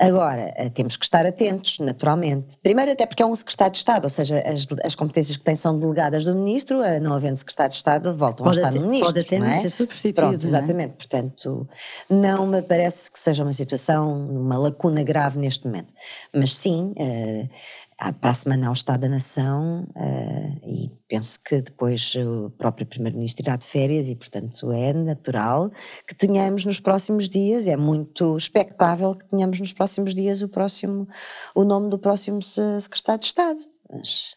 Agora, 0.00 0.54
eh, 0.54 0.68
temos 0.68 0.96
que 0.96 1.04
estar 1.04 1.26
atentos, 1.26 1.80
naturalmente. 1.80 2.56
Primeiro, 2.62 2.92
até 2.92 3.04
porque 3.04 3.20
é 3.20 3.26
um 3.26 3.34
secretário 3.34 3.72
de 3.72 3.78
Estado, 3.78 4.04
ou 4.04 4.10
seja, 4.10 4.40
as, 4.46 4.64
as 4.84 4.94
competências 4.94 5.36
que 5.36 5.42
tem 5.42 5.56
são 5.56 5.76
delegadas 5.76 6.24
do 6.24 6.36
ministro, 6.36 6.78
não 7.02 7.14
havendo 7.14 7.36
secretário 7.36 7.72
de 7.72 7.78
Estado, 7.78 8.16
voltam 8.16 8.44
pode 8.44 8.58
a 8.58 8.60
estar 8.60 8.68
até, 8.68 8.78
no 8.78 8.84
ministro. 8.84 9.12
Pode 9.12 9.26
até 9.26 9.40
não 9.40 9.46
é? 9.46 9.60
ser 9.60 9.70
substituído. 9.70 10.14
Pronto, 10.14 10.46
exatamente. 10.46 10.76
Não 10.76 10.94
é? 10.94 10.96
Portanto, 10.96 11.68
não 12.08 12.46
me 12.46 12.62
parece 12.62 13.10
que 13.10 13.18
seja 13.18 13.42
uma 13.42 13.52
situação, 13.52 14.24
uma 14.30 14.56
lacuna 14.56 15.02
grave 15.02 15.36
neste 15.36 15.66
momento. 15.66 15.92
Mas 16.32 16.54
sim, 16.54 16.94
para 18.20 18.30
a 18.30 18.34
semana 18.34 18.68
ao 18.68 18.72
Estado 18.72 19.00
da 19.00 19.08
Nação 19.08 19.86
uh, 19.96 20.68
e 20.68 20.88
penso 21.08 21.40
que 21.44 21.60
depois 21.60 22.14
o 22.14 22.50
próprio 22.50 22.86
Primeiro-Ministro 22.86 23.44
irá 23.44 23.56
de 23.56 23.66
férias 23.66 24.08
e, 24.08 24.14
portanto, 24.14 24.70
é 24.70 24.92
natural 24.92 25.70
que 26.06 26.14
tenhamos 26.14 26.64
nos 26.64 26.78
próximos 26.78 27.28
dias, 27.28 27.66
é 27.66 27.76
muito 27.76 28.36
expectável 28.36 29.16
que 29.16 29.26
tenhamos 29.26 29.58
nos 29.58 29.72
próximos 29.72 30.14
dias 30.14 30.42
o 30.42 30.48
próximo, 30.48 31.08
o 31.54 31.64
nome 31.64 31.90
do 31.90 31.98
próximo 31.98 32.40
Secretário 32.40 33.20
de 33.20 33.26
Estado. 33.26 33.60
Mas 33.90 34.36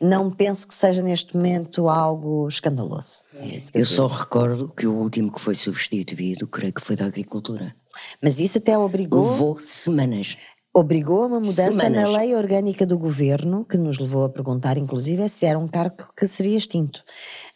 não 0.00 0.30
penso 0.30 0.68
que 0.68 0.74
seja 0.74 1.02
neste 1.02 1.34
momento 1.34 1.88
algo 1.88 2.46
escandaloso. 2.46 3.20
É 3.34 3.58
eu 3.74 3.84
só 3.86 4.06
recordo 4.06 4.68
que 4.68 4.86
o 4.86 4.94
último 4.94 5.32
que 5.32 5.40
foi 5.40 5.54
substituído, 5.54 6.46
creio 6.46 6.72
que 6.72 6.80
foi 6.82 6.94
da 6.94 7.06
Agricultura. 7.06 7.74
Mas 8.22 8.38
isso 8.38 8.58
até 8.58 8.76
obrigou. 8.76 9.30
Levou 9.30 9.58
semanas 9.60 10.36
obrigou 10.74 11.22
a 11.22 11.26
uma 11.26 11.40
mudança 11.40 11.72
Semanas. 11.72 12.02
na 12.02 12.18
lei 12.18 12.34
orgânica 12.34 12.86
do 12.86 12.98
governo, 12.98 13.64
que 13.64 13.76
nos 13.76 13.98
levou 13.98 14.24
a 14.24 14.30
perguntar, 14.30 14.76
inclusive, 14.76 15.28
se 15.28 15.46
era 15.46 15.58
um 15.58 15.68
cargo 15.68 16.08
que 16.16 16.26
seria 16.26 16.56
extinto. 16.56 17.02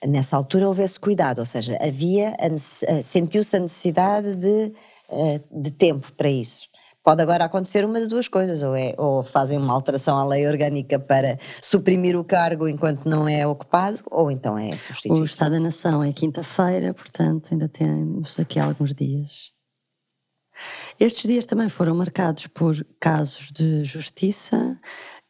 Nessa 0.06 0.36
altura 0.36 0.68
houve 0.68 0.82
esse 0.82 0.98
cuidado, 0.98 1.38
ou 1.38 1.46
seja, 1.46 1.78
havia, 1.80 2.34
sentiu-se 3.02 3.56
a 3.56 3.60
necessidade 3.60 4.34
de, 4.34 4.72
eh, 5.10 5.40
de 5.50 5.70
tempo 5.70 6.12
para 6.12 6.28
isso. 6.28 6.72
Pode 7.04 7.20
agora 7.20 7.44
acontecer 7.44 7.84
uma 7.84 8.00
de 8.00 8.06
duas 8.06 8.28
coisas, 8.28 8.62
ou, 8.62 8.76
é, 8.76 8.94
ou 8.96 9.24
fazem 9.24 9.58
uma 9.58 9.72
alteração 9.72 10.16
à 10.16 10.24
lei 10.24 10.46
orgânica 10.46 11.00
para 11.00 11.36
suprimir 11.60 12.16
o 12.16 12.22
cargo 12.22 12.68
enquanto 12.68 13.08
não 13.08 13.28
é 13.28 13.44
ocupado, 13.44 13.98
ou 14.08 14.30
então 14.30 14.56
é 14.56 14.76
substituído. 14.76 15.20
O 15.20 15.24
Estado 15.24 15.52
da 15.52 15.60
Nação 15.60 16.02
é 16.02 16.12
quinta-feira, 16.12 16.94
portanto 16.94 17.48
ainda 17.50 17.68
temos 17.68 18.38
aqui 18.38 18.60
alguns 18.60 18.94
dias. 18.94 19.51
Estes 20.98 21.22
dias 21.22 21.46
também 21.46 21.68
foram 21.68 21.94
marcados 21.94 22.46
por 22.46 22.74
casos 23.00 23.50
de 23.52 23.84
justiça, 23.84 24.78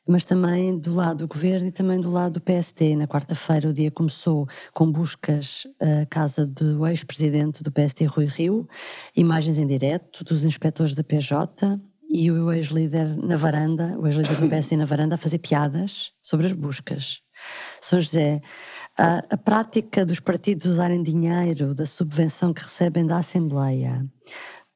mas 0.06 0.24
também 0.24 0.76
do 0.78 0.92
lado 0.92 1.18
do 1.18 1.28
governo 1.28 1.66
e 1.68 1.72
também 1.72 2.00
do 2.00 2.10
lado 2.10 2.34
do 2.34 2.40
PSD. 2.40 2.96
Na 2.96 3.06
quarta-feira 3.06 3.68
o 3.68 3.72
dia 3.72 3.90
começou 3.90 4.46
com 4.74 4.90
buscas 4.90 5.66
à 5.80 6.06
casa 6.06 6.46
do 6.46 6.86
ex-presidente 6.86 7.62
do 7.62 7.70
PSD, 7.70 8.06
Rui 8.06 8.26
Rio, 8.26 8.68
imagens 9.16 9.58
em 9.58 9.66
direto 9.66 10.24
dos 10.24 10.44
inspectores 10.44 10.94
da 10.94 11.04
PJ 11.04 11.80
e 12.10 12.30
o 12.30 12.52
ex-líder 12.52 13.16
na 13.16 13.36
varanda, 13.36 13.96
o 13.98 14.06
ex-líder 14.06 14.36
do 14.36 14.48
PSD 14.48 14.76
na 14.76 14.84
varanda 14.84 15.14
a 15.14 15.18
fazer 15.18 15.38
piadas 15.38 16.12
sobre 16.20 16.46
as 16.46 16.52
buscas. 16.52 17.22
São 17.80 17.98
José, 17.98 18.40
a, 18.98 19.22
a 19.30 19.38
prática 19.38 20.04
dos 20.04 20.20
partidos 20.20 20.66
usarem 20.66 21.02
dinheiro 21.02 21.74
da 21.74 21.86
subvenção 21.86 22.52
que 22.52 22.62
recebem 22.62 23.06
da 23.06 23.16
Assembleia 23.16 24.06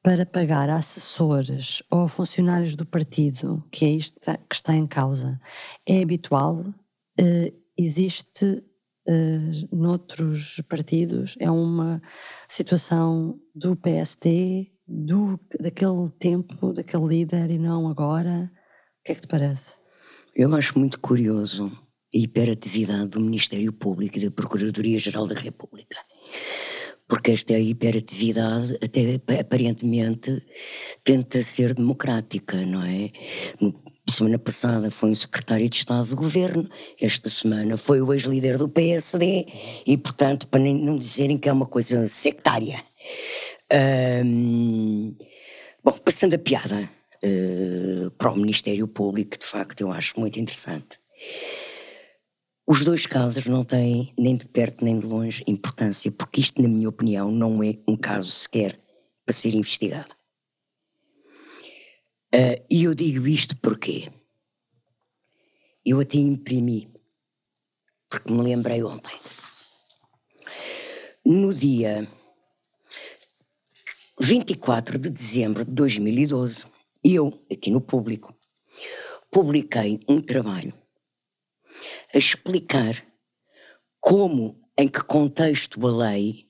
para 0.03 0.25
pagar 0.25 0.69
assessores 0.69 1.83
ou 1.91 2.07
funcionários 2.07 2.75
do 2.75 2.85
partido, 2.85 3.63
que 3.71 3.85
é 3.85 3.89
isto 3.89 4.19
que 4.49 4.55
está 4.55 4.73
em 4.75 4.87
causa, 4.87 5.39
é 5.85 6.01
habitual? 6.01 6.61
Uh, 7.19 7.53
existe 7.77 8.45
uh, 8.45 9.75
noutros 9.75 10.61
partidos? 10.69 11.35
É 11.39 11.49
uma 11.49 12.01
situação 12.47 13.39
do 13.53 13.75
PST, 13.75 14.71
do, 14.87 15.39
daquele 15.59 16.09
tempo, 16.19 16.73
daquele 16.73 17.07
líder 17.07 17.51
e 17.51 17.57
não 17.57 17.89
agora? 17.89 18.51
O 18.99 19.03
que 19.05 19.11
é 19.11 19.15
que 19.15 19.21
te 19.21 19.27
parece? 19.27 19.75
Eu 20.35 20.53
acho 20.55 20.77
muito 20.77 20.99
curioso 20.99 21.71
a 22.13 22.17
hiperatividade 22.17 23.09
do 23.09 23.19
Ministério 23.19 23.73
Público 23.73 24.17
e 24.17 24.25
da 24.25 24.31
Procuradoria-Geral 24.31 25.27
da 25.27 25.35
República 25.35 25.97
porque 27.07 27.31
esta 27.31 27.57
hiperatividade 27.57 28.77
até 28.83 29.19
aparentemente 29.39 30.45
tenta 31.03 31.41
ser 31.41 31.73
democrática, 31.73 32.57
não 32.65 32.83
é? 32.83 33.11
Semana 34.09 34.39
passada 34.39 34.89
foi 34.89 35.11
um 35.11 35.15
secretário 35.15 35.69
de 35.69 35.77
Estado 35.77 36.07
de 36.07 36.15
Governo, 36.15 36.69
esta 36.99 37.29
semana 37.29 37.77
foi 37.77 38.01
o 38.01 38.13
ex-líder 38.13 38.57
do 38.57 38.69
PSD 38.69 39.45
e, 39.85 39.97
portanto, 39.97 40.47
para 40.47 40.61
não 40.61 40.97
dizerem 40.97 41.37
que 41.37 41.49
é 41.49 41.53
uma 41.53 41.65
coisa 41.65 42.07
sectária. 42.07 42.81
bom, 45.83 45.91
passando 46.03 46.35
a 46.35 46.39
piada 46.39 46.89
uh, 47.23 48.11
para 48.11 48.31
o 48.31 48.37
Ministério 48.37 48.87
Público, 48.87 49.37
de 49.37 49.45
facto 49.45 49.81
eu 49.81 49.91
acho 49.91 50.19
muito 50.19 50.39
interessante. 50.39 50.99
Os 52.69 52.83
dois 52.83 53.05
casos 53.05 53.45
não 53.45 53.63
têm, 53.63 54.13
nem 54.17 54.35
de 54.35 54.45
perto 54.45 54.83
nem 54.83 54.99
de 54.99 55.05
longe, 55.05 55.41
importância, 55.47 56.11
porque 56.11 56.41
isto, 56.41 56.61
na 56.61 56.67
minha 56.67 56.89
opinião, 56.89 57.31
não 57.31 57.63
é 57.63 57.79
um 57.87 57.95
caso 57.95 58.27
sequer 58.27 58.77
para 59.25 59.33
ser 59.33 59.55
investigado. 59.55 60.13
Uh, 62.35 62.61
e 62.69 62.83
eu 62.83 62.93
digo 62.93 63.25
isto 63.25 63.55
porque 63.61 64.11
eu 65.85 66.01
até 66.01 66.17
imprimi, 66.17 66.93
porque 68.09 68.33
me 68.33 68.41
lembrei 68.41 68.83
ontem. 68.83 69.17
No 71.25 71.53
dia 71.53 72.05
24 74.19 74.99
de 74.99 75.09
dezembro 75.09 75.63
de 75.63 75.71
2012, 75.71 76.65
eu, 77.01 77.31
aqui 77.49 77.71
no 77.71 77.79
público, 77.79 78.37
publiquei 79.31 80.01
um 80.05 80.19
trabalho 80.19 80.73
a 82.17 82.19
explicar 82.19 83.05
como, 84.01 84.59
em 84.75 84.87
que 84.87 85.03
contexto 85.03 85.85
a 85.85 86.09
lei 86.09 86.47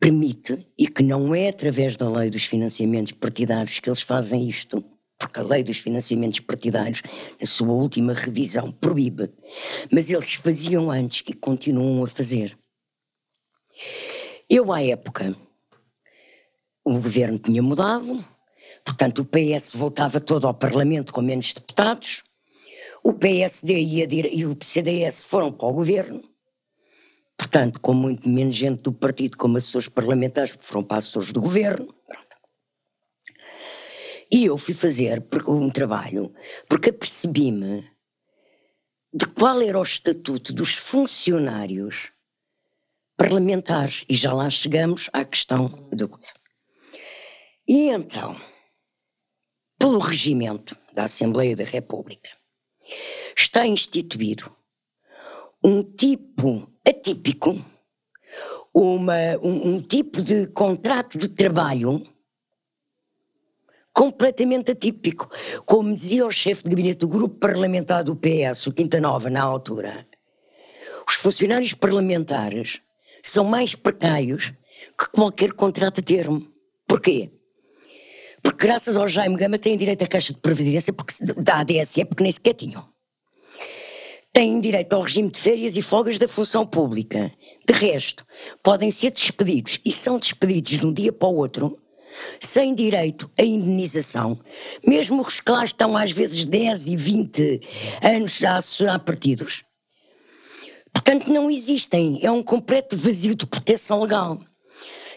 permite, 0.00 0.66
e 0.76 0.88
que 0.88 1.02
não 1.02 1.34
é 1.34 1.50
através 1.50 1.96
da 1.96 2.08
lei 2.08 2.30
dos 2.30 2.44
financiamentos 2.44 3.12
partidários 3.12 3.78
que 3.78 3.90
eles 3.90 4.00
fazem 4.00 4.48
isto, 4.48 4.82
porque 5.18 5.38
a 5.38 5.42
lei 5.42 5.62
dos 5.62 5.76
financiamentos 5.76 6.40
partidários, 6.40 7.02
na 7.38 7.46
sua 7.46 7.74
última 7.74 8.14
revisão, 8.14 8.72
proíbe, 8.72 9.30
mas 9.92 10.10
eles 10.10 10.32
faziam 10.32 10.90
antes 10.90 11.22
e 11.28 11.34
continuam 11.34 12.02
a 12.02 12.08
fazer. 12.08 12.58
Eu, 14.48 14.72
à 14.72 14.82
época, 14.82 15.36
o 16.82 16.94
governo 16.94 17.38
tinha 17.38 17.62
mudado, 17.62 18.18
portanto, 18.82 19.18
o 19.18 19.26
PS 19.26 19.72
voltava 19.74 20.18
todo 20.18 20.46
ao 20.46 20.54
Parlamento 20.54 21.12
com 21.12 21.20
menos 21.20 21.52
deputados, 21.52 22.24
o 23.02 23.12
PSD 23.12 23.74
e, 23.74 24.38
e 24.38 24.46
o 24.46 24.56
CDS 24.62 25.24
foram 25.24 25.50
para 25.50 25.66
o 25.66 25.72
governo, 25.72 26.22
portanto, 27.36 27.80
com 27.80 27.92
muito 27.92 28.28
menos 28.28 28.54
gente 28.54 28.82
do 28.82 28.92
partido 28.92 29.36
como 29.36 29.56
assessores 29.56 29.88
parlamentares, 29.88 30.56
foram 30.60 30.82
para 30.82 30.98
assessores 30.98 31.32
do 31.32 31.40
governo. 31.40 31.86
Pronto. 32.06 32.36
E 34.30 34.46
eu 34.46 34.56
fui 34.56 34.72
fazer 34.72 35.22
um 35.46 35.68
trabalho, 35.68 36.32
porque 36.68 36.90
apercebi-me 36.90 37.90
de 39.12 39.26
qual 39.26 39.60
era 39.60 39.78
o 39.78 39.82
estatuto 39.82 40.54
dos 40.54 40.74
funcionários 40.76 42.12
parlamentares. 43.16 44.04
E 44.08 44.14
já 44.14 44.32
lá 44.32 44.48
chegamos 44.48 45.10
à 45.12 45.24
questão 45.24 45.68
da 45.92 46.08
coisa. 46.08 46.32
E 47.68 47.88
então, 47.90 48.34
pelo 49.78 49.98
regimento 49.98 50.76
da 50.94 51.04
Assembleia 51.04 51.54
da 51.54 51.64
República, 51.64 52.30
está 53.36 53.66
instituído 53.66 54.54
um 55.62 55.82
tipo 55.82 56.68
atípico, 56.86 57.56
uma, 58.74 59.36
um, 59.42 59.74
um 59.74 59.80
tipo 59.80 60.20
de 60.20 60.48
contrato 60.48 61.18
de 61.18 61.28
trabalho 61.28 62.02
completamente 63.92 64.72
atípico. 64.72 65.28
Como 65.64 65.94
dizia 65.94 66.26
o 66.26 66.30
chefe 66.30 66.64
de 66.64 66.70
gabinete 66.70 66.98
do 66.98 67.08
grupo 67.08 67.36
parlamentar 67.36 68.02
do 68.02 68.16
PS, 68.16 68.66
o 68.66 68.72
Quinta 68.72 69.00
Nova, 69.00 69.30
na 69.30 69.42
altura, 69.42 70.06
os 71.08 71.14
funcionários 71.14 71.74
parlamentares 71.74 72.80
são 73.22 73.44
mais 73.44 73.74
precários 73.74 74.52
que 74.98 75.10
qualquer 75.12 75.52
contrato 75.52 76.00
a 76.00 76.02
termo. 76.02 76.50
Porquê? 76.86 77.30
Porque 78.42 78.66
graças 78.66 78.96
ao 78.96 79.08
Jaime 79.08 79.36
Gama 79.36 79.58
têm 79.58 79.76
direito 79.76 80.02
à 80.02 80.06
Caixa 80.06 80.32
de 80.32 80.40
Previdência 80.40 80.92
porque, 80.92 81.14
da 81.36 81.60
ADSE, 81.60 82.04
porque 82.04 82.22
nem 82.22 82.32
sequer 82.32 82.54
tinham. 82.54 82.84
Têm 84.32 84.60
direito 84.60 84.94
ao 84.94 85.02
regime 85.02 85.30
de 85.30 85.38
férias 85.38 85.76
e 85.76 85.82
folgas 85.82 86.18
da 86.18 86.26
função 86.26 86.66
pública. 86.66 87.30
De 87.66 87.72
resto, 87.72 88.26
podem 88.62 88.90
ser 88.90 89.10
despedidos 89.10 89.78
e 89.84 89.92
são 89.92 90.18
despedidos 90.18 90.78
de 90.78 90.86
um 90.86 90.92
dia 90.92 91.12
para 91.12 91.28
o 91.28 91.36
outro 91.36 91.78
sem 92.40 92.74
direito 92.74 93.30
à 93.38 93.42
indenização, 93.42 94.38
mesmo 94.86 95.22
os 95.22 95.40
que 95.40 95.50
lá 95.50 95.64
estão 95.64 95.96
às 95.96 96.10
vezes 96.12 96.44
10 96.44 96.88
e 96.88 96.96
20 96.96 97.60
anos 98.02 98.36
já 98.36 98.58
a 98.92 98.98
partidos. 98.98 99.64
Portanto, 100.92 101.32
não 101.32 101.50
existem. 101.50 102.20
É 102.22 102.30
um 102.30 102.42
completo 102.42 102.96
vazio 102.96 103.34
de 103.34 103.46
proteção 103.46 104.02
legal. 104.02 104.38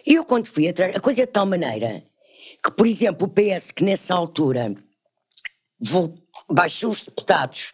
E 0.05 0.13
eu, 0.13 0.23
quando 0.23 0.47
fui 0.47 0.67
atrás, 0.67 0.95
a 0.95 0.99
coisa 0.99 1.23
é 1.23 1.25
de 1.25 1.31
tal 1.31 1.45
maneira 1.45 2.03
que, 2.65 2.71
por 2.71 2.87
exemplo, 2.87 3.27
o 3.27 3.29
PS, 3.29 3.69
que 3.69 3.83
nessa 3.83 4.15
altura 4.15 4.75
baixou 6.49 6.89
os 6.89 7.03
deputados 7.03 7.73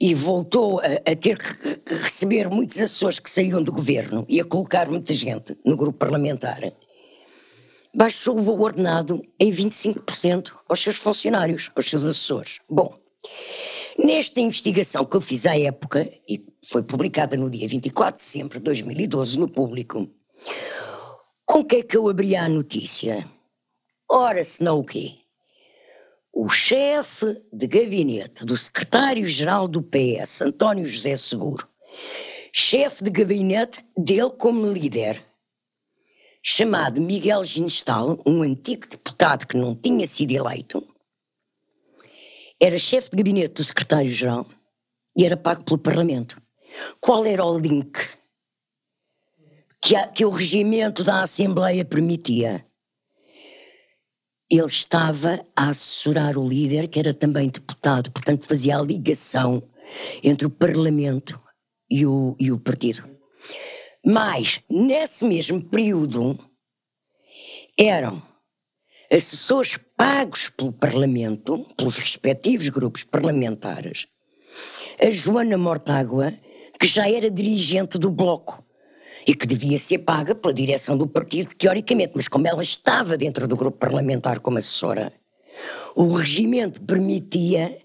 e 0.00 0.14
voltou 0.14 0.80
a, 0.80 0.84
a, 1.10 1.14
ter 1.14 1.36
que 1.36 1.94
receber 1.94 2.48
muitos 2.48 2.78
assessores 2.78 3.18
que 3.18 3.28
saíam 3.28 3.62
do 3.62 3.70
governo 3.70 4.24
e 4.26 4.40
a 4.40 4.44
colocar 4.44 4.88
muita 4.88 5.14
gente 5.14 5.54
no 5.66 5.76
grupo 5.76 5.98
parlamentar, 5.98 6.60
baixou 7.94 8.38
o 8.38 8.62
ordenado 8.62 9.22
em 9.38 9.50
25% 9.50 10.54
aos 10.66 10.80
seus 10.80 10.96
funcionários, 10.96 11.70
aos 11.76 11.90
seus 11.90 12.02
assessores. 12.02 12.58
Bom, 12.70 12.98
nesta 13.98 14.40
investigação 14.40 15.04
que 15.04 15.14
eu 15.14 15.20
fiz 15.20 15.44
à 15.44 15.58
época, 15.58 16.10
e 16.26 16.42
foi 16.70 16.82
publicada 16.82 17.36
no 17.36 17.50
dia 17.50 17.68
24 17.68 18.16
de 18.16 18.22
setembro 18.22 18.58
de 18.58 18.64
2012 18.64 19.38
no 19.38 19.48
Público, 19.48 20.08
com 21.44 21.62
que 21.62 21.76
é 21.76 21.82
que 21.82 21.98
eu 21.98 22.08
abria 22.08 22.44
a 22.44 22.48
notícia? 22.48 23.26
Ora, 24.14 24.44
se 24.44 24.62
não 24.62 24.80
o 24.80 24.84
quê? 24.84 25.14
O 26.30 26.50
chefe 26.50 27.42
de 27.50 27.66
gabinete 27.66 28.44
do 28.44 28.54
secretário-geral 28.58 29.66
do 29.66 29.82
PS, 29.82 30.42
António 30.42 30.86
José 30.86 31.16
Seguro, 31.16 31.66
chefe 32.52 33.02
de 33.02 33.08
gabinete 33.08 33.82
dele 33.96 34.28
como 34.32 34.70
líder, 34.70 35.18
chamado 36.42 37.00
Miguel 37.00 37.42
Ginestal, 37.42 38.20
um 38.26 38.42
antigo 38.42 38.86
deputado 38.86 39.46
que 39.46 39.56
não 39.56 39.74
tinha 39.74 40.06
sido 40.06 40.32
eleito, 40.32 40.86
era 42.60 42.76
chefe 42.76 43.08
de 43.12 43.16
gabinete 43.16 43.54
do 43.54 43.64
secretário-geral 43.64 44.46
e 45.16 45.24
era 45.24 45.38
pago 45.38 45.64
pelo 45.64 45.78
Parlamento. 45.78 46.36
Qual 47.00 47.24
era 47.24 47.46
o 47.46 47.58
link 47.58 47.98
que, 49.80 49.96
a, 49.96 50.06
que 50.06 50.22
o 50.22 50.28
regimento 50.28 51.02
da 51.02 51.22
Assembleia 51.22 51.82
permitia? 51.82 52.62
Ele 54.52 54.66
estava 54.66 55.42
a 55.56 55.70
assessorar 55.70 56.36
o 56.36 56.46
líder, 56.46 56.86
que 56.88 56.98
era 56.98 57.14
também 57.14 57.48
deputado, 57.48 58.12
portanto 58.12 58.46
fazia 58.46 58.76
a 58.76 58.82
ligação 58.82 59.62
entre 60.22 60.46
o 60.46 60.50
Parlamento 60.50 61.40
e 61.90 62.04
o, 62.04 62.36
e 62.38 62.52
o 62.52 62.58
partido. 62.60 63.02
Mas, 64.04 64.60
nesse 64.70 65.24
mesmo 65.24 65.64
período, 65.64 66.38
eram 67.78 68.22
assessores 69.10 69.78
pagos 69.96 70.50
pelo 70.50 70.70
Parlamento, 70.70 71.66
pelos 71.74 71.96
respectivos 71.96 72.68
grupos 72.68 73.04
parlamentares, 73.04 74.06
a 75.00 75.10
Joana 75.10 75.56
Mortágua, 75.56 76.30
que 76.78 76.86
já 76.86 77.08
era 77.08 77.30
dirigente 77.30 77.96
do 77.96 78.10
Bloco 78.10 78.61
e 79.26 79.34
que 79.34 79.46
devia 79.46 79.78
ser 79.78 79.98
paga 79.98 80.34
pela 80.34 80.52
direção 80.52 80.96
do 80.96 81.06
partido, 81.06 81.54
teoricamente, 81.54 82.12
mas 82.14 82.28
como 82.28 82.46
ela 82.46 82.62
estava 82.62 83.16
dentro 83.16 83.46
do 83.46 83.56
grupo 83.56 83.78
parlamentar 83.78 84.40
como 84.40 84.58
assessora, 84.58 85.12
o 85.94 86.12
regimento 86.12 86.80
permitia 86.80 87.78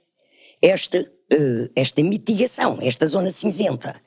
esta, 0.61 1.01
uh, 1.01 1.69
esta 1.75 2.01
mitigação, 2.03 2.79
esta 2.81 3.07
zona 3.07 3.31
cinzenta. 3.31 3.99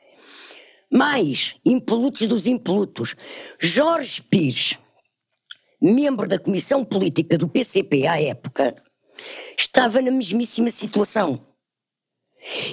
Mais, 0.92 1.54
impolutos 1.64 2.26
dos 2.26 2.46
impolutos. 2.46 3.14
Jorge 3.60 4.20
Pires, 4.22 4.76
membro 5.80 6.26
da 6.26 6.38
Comissão 6.38 6.84
Política 6.84 7.38
do 7.38 7.48
PCP 7.48 8.06
à 8.08 8.20
época, 8.20 8.74
estava 9.56 10.02
na 10.02 10.10
mesmíssima 10.10 10.70
situação. 10.70 11.49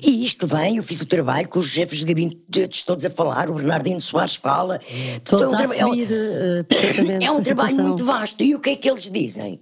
E 0.02 0.26
isto 0.26 0.48
vem, 0.48 0.78
eu 0.78 0.84
fiz 0.84 1.02
o 1.02 1.06
trabalho 1.06 1.48
com 1.50 1.60
os 1.60 1.70
chefes 1.70 2.00
de 2.00 2.06
gabinete 2.06 2.86
todos 2.86 3.06
a 3.06 3.10
falar, 3.10 3.50
o 3.50 3.56
Bernardino 3.56 4.02
Soares 4.02 4.36
fala. 4.36 4.80
Todos 5.26 5.46
é 5.46 5.48
um, 5.48 5.56
a 5.56 5.62
assumir, 5.62 6.10
é 6.12 7.22
um, 7.22 7.22
é 7.28 7.32
um 7.32 7.42
trabalho 7.42 7.76
muito 7.76 8.06
vasto. 8.06 8.44
E 8.44 8.56
o 8.56 8.60
que 8.60 8.72
é 8.72 8.76
que 8.76 8.90
eles 8.90 9.10
dizem? 9.10 9.62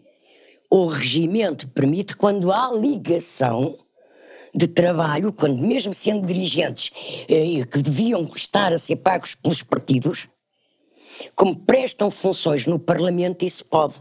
O 0.70 0.86
regimento 0.88 1.68
permite, 1.68 2.16
quando 2.16 2.52
há 2.52 2.72
ligação 2.72 3.78
de 4.54 4.68
trabalho, 4.68 5.34
quando 5.34 5.58
mesmo 5.58 5.94
sendo 5.94 6.26
dirigentes 6.26 6.92
eh, 7.28 7.66
que 7.66 7.80
deviam 7.80 8.30
estar 8.36 8.72
a 8.72 8.80
ser 8.80 8.96
pagos 8.98 9.36
pelos 9.36 9.62
partidos, 9.62 10.30
como 11.36 11.56
prestam 11.56 12.10
funções 12.10 12.66
no 12.66 12.80
Parlamento, 12.80 13.44
isso 13.44 13.66
pode. 13.66 13.96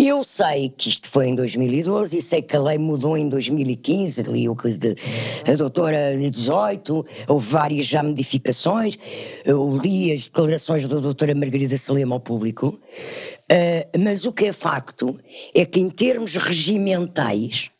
Eu 0.00 0.22
sei 0.22 0.68
que 0.68 0.88
isto 0.88 1.08
foi 1.08 1.26
em 1.26 1.34
2012 1.34 2.18
e 2.18 2.22
sei 2.22 2.40
que 2.40 2.54
a 2.54 2.60
lei 2.60 2.78
mudou 2.78 3.18
em 3.18 3.28
2015, 3.28 4.22
li 4.22 4.48
o 4.48 4.54
que 4.54 4.70
de, 4.70 4.96
a 5.44 5.56
doutora 5.56 6.16
de 6.16 6.30
18, 6.30 7.04
houve 7.26 7.50
várias 7.50 7.84
já 7.84 8.00
modificações, 8.00 8.96
eu 9.44 9.76
li 9.76 10.12
as 10.12 10.28
declarações 10.28 10.86
da 10.86 11.00
doutora 11.00 11.34
Margarida 11.34 11.76
Salema 11.76 12.14
ao 12.14 12.20
público, 12.20 12.68
uh, 12.68 13.98
mas 13.98 14.24
o 14.24 14.32
que 14.32 14.46
é 14.46 14.52
facto 14.52 15.18
é 15.52 15.66
que 15.66 15.80
em 15.80 15.90
termos 15.90 16.36
regimentais 16.36 17.72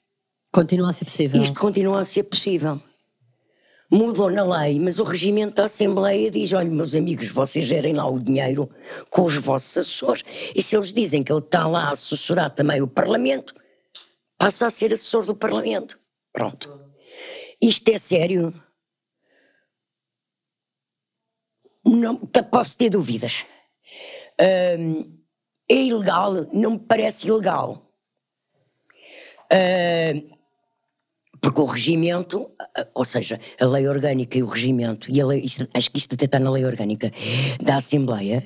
Continua 0.51 0.91
a 0.91 0.93
ser 0.93 1.05
possível. 1.05 1.43
Isto 1.43 1.61
continua 1.61 2.01
a 2.01 2.05
ser 2.05 2.23
possível. 2.25 2.81
Mudou 3.91 4.31
na 4.31 4.45
lei, 4.45 4.79
mas 4.79 4.99
o 4.99 5.03
regimento 5.03 5.55
da 5.55 5.65
Assembleia 5.65 6.31
diz: 6.31 6.53
olha, 6.53 6.69
meus 6.69 6.95
amigos, 6.95 7.29
vocês 7.29 7.65
gerem 7.65 7.95
lá 7.95 8.07
o 8.07 8.19
dinheiro 8.19 8.69
com 9.11 9.25
os 9.25 9.37
vossos 9.37 9.79
assessores. 9.79 10.25
E 10.55 10.63
se 10.63 10.77
eles 10.77 10.93
dizem 10.93 11.23
que 11.23 11.33
ele 11.33 11.41
está 11.41 11.67
lá 11.67 11.85
a 11.85 11.93
assessorar 11.93 12.51
também 12.51 12.83
o 12.83 12.87
Parlamento, 12.87 13.55
passa 14.37 14.67
a 14.67 14.71
ser 14.71 14.93
assessor 14.93 15.25
do 15.25 15.35
Parlamento. 15.35 15.99
Pronto. 16.33 16.93
Isto 17.63 17.89
é 17.89 17.99
sério. 17.99 18.53
Não, 21.87 22.17
posso 22.17 22.77
ter 22.77 22.91
dúvidas. 22.91 23.47
É 24.39 25.75
ilegal? 25.75 26.47
Não 26.53 26.73
me 26.73 26.79
parece 26.79 27.27
ilegal. 27.27 27.91
Uh, 29.51 30.38
porque 31.49 31.63
o 31.63 31.65
regimento, 31.65 32.51
ou 32.95 33.07
seja, 33.07 33.41
a 33.59 33.65
lei 33.65 33.89
orgânica 33.89 34.37
e 34.37 34.43
o 34.43 34.47
regimento, 34.47 35.11
e 35.11 35.25
lei, 35.25 35.41
isto, 35.41 35.67
acho 35.73 35.91
que 35.91 35.97
isto 35.97 36.15
até 36.15 36.27
está 36.27 36.39
na 36.39 36.51
lei 36.51 36.63
orgânica 36.63 37.11
da 37.59 37.77
Assembleia, 37.77 38.45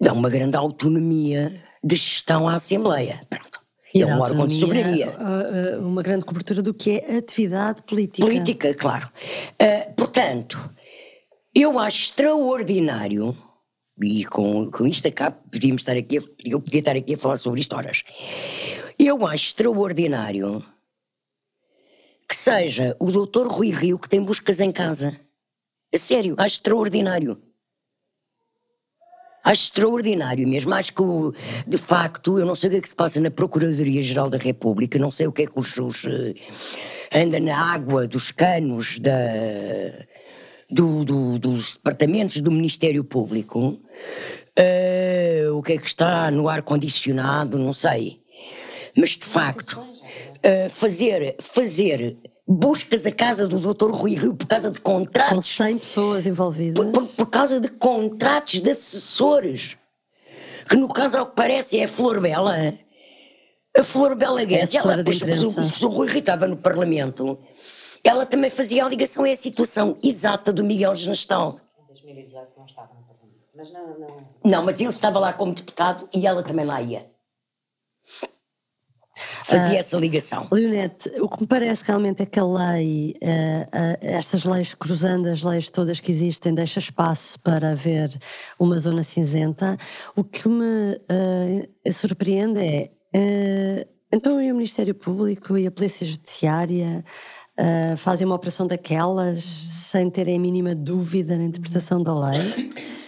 dão 0.00 0.16
uma 0.16 0.30
grande 0.30 0.56
autonomia 0.56 1.52
de 1.84 1.94
gestão 1.94 2.48
à 2.48 2.54
Assembleia. 2.54 3.20
Pronto. 3.28 3.60
E 3.92 4.00
é 4.00 4.06
um 4.06 4.18
órgão 4.18 4.48
de 4.48 4.58
soberania. 4.58 5.08
uh, 5.08 5.78
uh, 5.78 5.86
uma 5.86 6.02
grande 6.02 6.24
cobertura 6.24 6.62
do 6.62 6.72
que 6.72 6.92
é 6.92 7.18
atividade 7.18 7.82
política. 7.82 8.26
Política, 8.26 8.74
claro. 8.74 9.10
Uh, 9.60 9.94
portanto, 9.94 10.58
eu 11.54 11.78
acho 11.78 12.04
extraordinário, 12.04 13.36
e 14.02 14.24
com, 14.24 14.70
com 14.70 14.86
isto 14.86 15.06
acabo, 15.06 15.36
podíamos 15.52 15.82
estar 15.82 15.98
aqui, 15.98 16.16
eu 16.46 16.60
podia 16.60 16.80
estar 16.80 16.96
aqui 16.96 17.12
a 17.12 17.18
falar 17.18 17.36
sobre 17.36 17.60
isto 17.60 17.76
horas. 17.76 18.04
Eu 18.98 19.26
acho 19.26 19.48
extraordinário 19.48 20.64
que 22.28 22.36
seja 22.36 22.96
o 22.98 23.10
doutor 23.10 23.46
Rui 23.46 23.70
Rio 23.70 23.98
que 23.98 24.08
tem 24.08 24.22
buscas 24.22 24.60
em 24.60 24.72
casa. 24.72 25.18
A 25.94 25.98
sério, 25.98 26.34
acho 26.38 26.56
extraordinário. 26.56 27.40
Acho 29.44 29.62
extraordinário 29.66 30.46
mesmo. 30.48 30.74
Acho 30.74 30.92
que, 30.92 31.02
de 31.68 31.78
facto, 31.78 32.36
eu 32.36 32.44
não 32.44 32.56
sei 32.56 32.68
o 32.68 32.70
que 32.72 32.78
é 32.78 32.80
que 32.80 32.88
se 32.88 32.94
passa 32.96 33.20
na 33.20 33.30
Procuradoria-Geral 33.30 34.28
da 34.28 34.38
República, 34.38 34.98
não 34.98 35.12
sei 35.12 35.28
o 35.28 35.32
que 35.32 35.42
é 35.42 35.46
que 35.46 35.56
os. 35.56 35.76
uh, 35.76 36.34
anda 37.14 37.38
na 37.38 37.56
água 37.72 38.08
dos 38.08 38.32
canos 38.32 38.98
da, 38.98 39.12
do, 40.68 41.04
do, 41.04 41.38
dos 41.38 41.74
departamentos 41.74 42.40
do 42.40 42.50
Ministério 42.50 43.04
Público. 43.04 43.80
Uh, 44.58 45.56
o 45.56 45.62
que 45.62 45.74
é 45.74 45.78
que 45.78 45.86
está 45.86 46.28
no 46.32 46.48
ar-condicionado, 46.48 47.56
não 47.56 47.72
sei. 47.72 48.20
Mas, 48.96 49.10
de 49.10 49.26
facto, 49.26 49.80
uh, 50.46 50.70
fazer, 50.70 51.36
fazer 51.40 52.16
buscas 52.46 53.06
a 53.06 53.10
casa 53.10 53.48
do 53.48 53.58
Dr. 53.58 53.90
Rui 53.90 54.14
Rio 54.14 54.34
por 54.34 54.46
causa 54.46 54.70
de 54.70 54.80
contratos. 54.80 55.34
Com 55.34 55.42
100 55.42 55.78
pessoas 55.78 56.26
envolvidas. 56.26 56.84
Por, 56.84 56.92
por, 56.92 57.08
por, 57.08 57.26
causa 57.26 57.60
de 57.60 57.68
contratos 57.68 58.60
de 58.60 58.70
assessores. 58.70 59.76
Que 60.68 60.76
no 60.76 60.88
caso, 60.88 61.18
ao 61.18 61.26
que 61.26 61.36
parece, 61.36 61.78
é 61.78 61.84
a 61.84 61.88
Flor 61.88 62.20
Bela. 62.20 62.74
A 63.76 63.82
Flor 63.82 64.14
Bela 64.14 64.44
Guedes. 64.44 64.74
É 64.74 64.78
ela, 64.78 64.96
depois, 64.96 65.42
o, 65.42 65.48
o, 65.50 65.88
o 65.88 65.92
Rui 65.92 66.08
Rio 66.08 66.20
estava 66.20 66.46
no 66.46 66.56
Parlamento. 66.56 67.38
Ela 68.02 68.24
também 68.24 68.50
fazia 68.50 68.84
a 68.84 68.88
ligação 68.88 69.24
à 69.24 69.34
situação 69.34 69.98
exata 70.02 70.52
do 70.52 70.62
Miguel 70.62 70.94
Genestal. 70.94 71.58
Em 71.82 71.86
2018 71.88 72.50
não 72.56 72.64
estava 72.64 72.94
no 72.94 73.02
Parlamento. 73.02 73.40
Mas 73.54 73.72
não, 73.72 73.98
não. 73.98 74.28
Não, 74.44 74.64
mas 74.64 74.80
ele 74.80 74.90
estava 74.90 75.18
lá 75.18 75.32
como 75.32 75.52
deputado 75.52 76.08
e 76.14 76.26
ela 76.26 76.42
também 76.42 76.64
lá 76.64 76.80
ia. 76.80 77.10
Fazia 79.46 79.76
uh, 79.76 79.78
essa 79.78 79.96
ligação. 79.96 80.48
Leonete, 80.50 81.08
o 81.20 81.28
que 81.28 81.42
me 81.42 81.46
parece 81.46 81.84
realmente 81.84 82.20
é 82.20 82.26
que 82.26 82.40
a 82.40 82.44
lei, 82.44 83.14
uh, 83.22 83.62
uh, 83.62 83.98
estas 84.00 84.44
leis, 84.44 84.74
cruzando 84.74 85.28
as 85.28 85.40
leis 85.44 85.70
todas 85.70 86.00
que 86.00 86.10
existem, 86.10 86.52
deixa 86.52 86.80
espaço 86.80 87.38
para 87.40 87.70
haver 87.70 88.10
uma 88.58 88.76
zona 88.76 89.04
cinzenta. 89.04 89.76
O 90.16 90.24
que 90.24 90.48
me 90.48 90.98
surpreende 91.92 92.58
é. 93.14 93.86
então, 94.12 94.42
e 94.42 94.50
o 94.50 94.54
Ministério 94.54 94.94
Público 94.94 95.56
e 95.56 95.64
a 95.64 95.70
Polícia 95.70 96.04
Judiciária 96.04 97.04
fazem 97.96 98.26
uma 98.26 98.34
operação 98.34 98.66
daquelas 98.66 99.44
sem 99.44 100.10
terem 100.10 100.36
a 100.36 100.40
mínima 100.40 100.74
dúvida 100.74 101.36
na 101.36 101.44
interpretação 101.44 102.02
da 102.02 102.18
lei? 102.18 102.70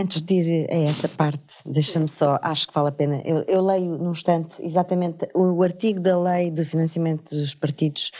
Antes 0.00 0.22
de 0.22 0.34
ir 0.34 0.66
a 0.70 0.76
essa 0.76 1.08
parte, 1.10 1.56
deixa-me 1.66 2.08
só, 2.08 2.38
acho 2.40 2.66
que 2.66 2.72
vale 2.72 2.88
a 2.88 2.92
pena. 2.92 3.20
Eu, 3.22 3.44
eu 3.46 3.62
leio 3.62 3.98
num 3.98 4.12
instante 4.12 4.54
exatamente 4.62 5.28
o, 5.34 5.58
o, 5.58 5.62
artigo 5.62 6.00
da 6.00 6.18
lei 6.18 6.50
do 6.50 6.64
financiamento 6.64 7.28
dos 7.28 7.54
partidos 7.54 8.10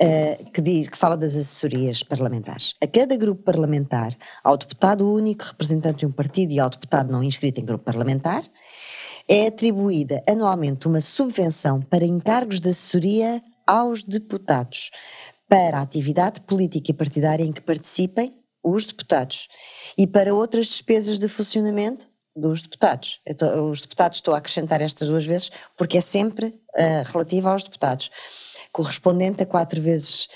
uh, 0.00 0.50
que, 0.50 0.62
diz, 0.62 0.88
que 0.88 0.96
fala 0.96 1.18
das 1.18 1.36
assessorias 1.36 2.02
parlamentares. 2.02 2.74
A 2.82 2.86
cada 2.86 3.14
grupo 3.14 3.42
parlamentar, 3.42 4.16
ao 4.42 4.56
deputado 4.56 5.12
único 5.12 5.44
representante 5.44 5.98
de 5.98 6.06
um 6.06 6.12
partido 6.12 6.50
e 6.50 6.58
ao 6.58 6.70
deputado 6.70 7.12
não 7.12 7.22
inscrito 7.22 7.60
em 7.60 7.64
grupo 7.66 7.84
parlamentar, 7.84 8.42
é 9.28 9.48
atribuída 9.48 10.22
anualmente 10.26 10.88
uma 10.88 11.02
subvenção 11.02 11.82
para 11.82 12.06
encargos 12.06 12.58
de 12.58 12.70
assessoria 12.70 13.42
aos 13.66 14.02
deputados 14.02 14.90
para 15.46 15.76
a 15.78 15.82
atividade 15.82 16.40
política 16.40 16.90
e 16.90 16.94
partidária 16.94 17.44
em 17.44 17.52
que 17.52 17.60
participem 17.60 18.32
os 18.70 18.84
deputados. 18.84 19.48
E 19.96 20.06
para 20.06 20.34
outras 20.34 20.66
despesas 20.66 21.18
de 21.18 21.28
funcionamento 21.28 22.06
dos 22.38 22.62
deputados. 22.62 23.20
Tô, 23.36 23.70
os 23.70 23.82
deputados 23.82 24.18
estou 24.18 24.34
a 24.34 24.38
acrescentar 24.38 24.80
estas 24.80 25.08
duas 25.08 25.24
vezes 25.24 25.50
porque 25.76 25.98
é 25.98 26.00
sempre 26.00 26.46
uh, 26.46 27.02
relativa 27.12 27.50
aos 27.50 27.64
deputados. 27.64 28.10
Correspondente 28.72 29.42
a 29.42 29.46
quatro 29.46 29.80
vezes 29.82 30.28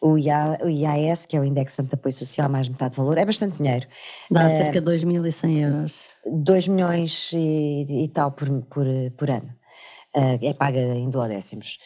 o, 0.00 0.16
IA, 0.16 0.58
o 0.62 0.68
IAS, 0.68 1.26
que 1.26 1.36
é 1.36 1.40
o 1.40 1.44
Index 1.44 1.76
de 1.76 1.94
Apoio 1.94 2.14
Social, 2.14 2.48
mais 2.48 2.68
metade 2.68 2.94
do 2.94 3.02
valor, 3.02 3.18
é 3.18 3.24
bastante 3.24 3.56
dinheiro. 3.58 3.86
Dá 4.30 4.46
uh, 4.46 4.48
cerca 4.48 4.80
de 4.80 4.86
2.100 4.86 5.58
euros. 5.58 6.08
2 6.26 6.68
milhões 6.68 7.32
e, 7.34 8.04
e, 8.04 8.08
tal 8.08 8.32
por, 8.32 8.48
por, 8.62 8.86
por 9.16 9.30
ano. 9.30 9.54
Uh, 10.16 10.38
é 10.42 10.54
paga 10.54 10.80
em 10.80 11.10
duodécimos. 11.10 11.78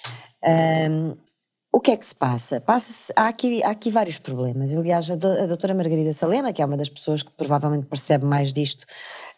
O 1.75 1.81
que 1.81 1.91
é 1.91 1.97
que 1.97 2.07
se 2.07 2.15
passa? 2.15 2.61
passa 2.61 3.13
há, 3.17 3.27
aqui, 3.27 3.61
há 3.65 3.71
aqui 3.71 3.91
vários 3.91 4.17
problemas. 4.17 4.77
Aliás, 4.77 5.11
a, 5.11 5.17
do, 5.17 5.27
a 5.27 5.47
doutora 5.47 5.75
Margarida 5.75 6.13
Salema, 6.13 6.53
que 6.53 6.63
é 6.63 6.65
uma 6.65 6.77
das 6.77 6.89
pessoas 6.89 7.21
que 7.21 7.33
provavelmente 7.33 7.87
percebe 7.87 8.25
mais 8.25 8.53
disto, 8.53 8.85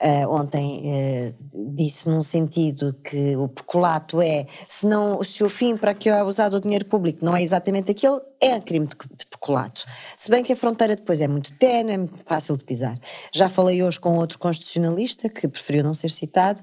uh, 0.02 0.28
ontem 0.28 0.82
uh, 0.84 1.74
disse 1.74 2.10
num 2.10 2.20
sentido 2.20 2.92
que 3.02 3.34
o 3.36 3.48
peculato 3.48 4.20
é, 4.20 4.44
se, 4.68 4.86
não, 4.86 5.24
se 5.24 5.42
o 5.42 5.48
fim 5.48 5.78
para 5.78 5.94
que 5.94 6.10
é 6.10 6.22
usado 6.22 6.58
o 6.58 6.60
dinheiro 6.60 6.84
público 6.84 7.24
não 7.24 7.34
é 7.34 7.42
exatamente 7.42 7.90
aquele, 7.90 8.20
é 8.38 8.60
crime 8.60 8.86
de, 8.86 8.94
de 9.16 9.24
peculato. 9.24 9.86
Se 10.14 10.30
bem 10.30 10.44
que 10.44 10.52
a 10.52 10.56
fronteira 10.56 10.94
depois 10.94 11.22
é 11.22 11.26
muito 11.26 11.54
tenue, 11.54 11.92
é 11.94 11.96
muito 11.96 12.22
fácil 12.26 12.58
de 12.58 12.64
pisar. 12.64 12.98
Já 13.32 13.48
falei 13.48 13.82
hoje 13.82 13.98
com 13.98 14.18
outro 14.18 14.38
constitucionalista, 14.38 15.30
que 15.30 15.48
preferiu 15.48 15.82
não 15.82 15.94
ser 15.94 16.10
citado, 16.10 16.60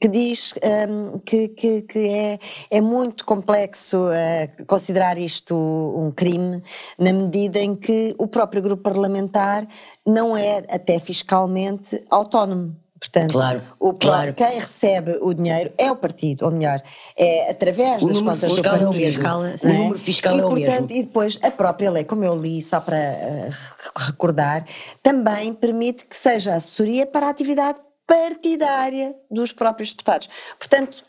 que 0.00 0.08
diz 0.08 0.54
um, 0.88 1.18
que, 1.18 1.48
que, 1.48 1.82
que, 1.82 1.98
é, 1.98 2.38
é 2.70 2.80
muito 2.80 3.24
complexo 3.24 3.96
uh, 4.08 4.66
considerar 4.66 5.18
isto 5.18 5.54
um 5.54 6.10
crime, 6.10 6.62
na 6.98 7.12
medida 7.12 7.58
em 7.58 7.74
que 7.74 8.14
o 8.18 8.26
próprio 8.26 8.62
grupo 8.62 8.82
parlamentar 8.82 9.66
não 10.06 10.36
é 10.36 10.58
até 10.68 10.98
fiscalmente 10.98 12.04
autónomo. 12.10 12.76
Portanto, 12.98 13.32
claro, 13.32 13.62
o, 13.78 13.94
claro. 13.94 14.34
quem 14.34 14.58
recebe 14.58 15.18
o 15.22 15.32
dinheiro 15.32 15.72
é 15.78 15.90
o 15.90 15.94
partido, 15.94 16.44
ou 16.44 16.50
melhor, 16.50 16.82
é 17.16 17.48
através 17.48 18.02
o 18.02 18.08
das 18.08 18.20
contas 18.20 18.56
do 18.56 18.62
partido. 18.62 18.86
É 18.86 18.88
o, 18.88 18.92
fiscal, 18.92 19.44
é? 19.44 19.54
o 19.62 19.68
número 19.68 19.98
fiscal 19.98 20.34
e, 20.34 20.40
é 20.40 20.44
o 20.44 20.48
portanto, 20.48 20.88
mesmo. 20.88 20.96
E 20.96 21.02
depois 21.04 21.38
a 21.40 21.50
própria 21.50 21.90
lei, 21.92 22.02
como 22.02 22.24
eu 22.24 22.34
li, 22.34 22.60
só 22.60 22.80
para 22.80 22.96
uh, 22.96 24.00
recordar, 24.04 24.64
também 25.00 25.54
permite 25.54 26.04
que 26.06 26.16
seja 26.16 26.56
assessoria 26.56 27.06
para 27.06 27.26
a 27.26 27.30
atividade 27.30 27.78
partidária 28.08 29.14
dos 29.30 29.52
próprios 29.52 29.90
deputados. 29.90 30.28
Portanto, 30.58 31.04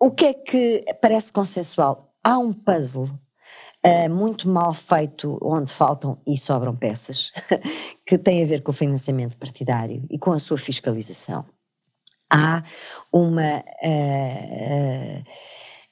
o 0.00 0.10
que 0.12 0.26
é 0.26 0.34
que 0.34 0.84
parece 1.02 1.32
consensual? 1.32 2.14
Há 2.22 2.38
um 2.38 2.52
puzzle 2.52 3.10
uh, 3.84 4.10
muito 4.10 4.48
mal 4.48 4.72
feito, 4.72 5.38
onde 5.42 5.72
faltam 5.72 6.18
e 6.26 6.38
sobram 6.38 6.76
peças, 6.76 7.32
que 8.06 8.16
tem 8.16 8.42
a 8.42 8.46
ver 8.46 8.62
com 8.62 8.70
o 8.70 8.74
financiamento 8.74 9.36
partidário 9.36 10.06
e 10.08 10.16
com 10.18 10.32
a 10.32 10.38
sua 10.38 10.56
fiscalização. 10.56 11.44
Há 12.30 12.62
uma. 13.12 13.64
Uh, 13.82 15.18
uh, 15.18 15.24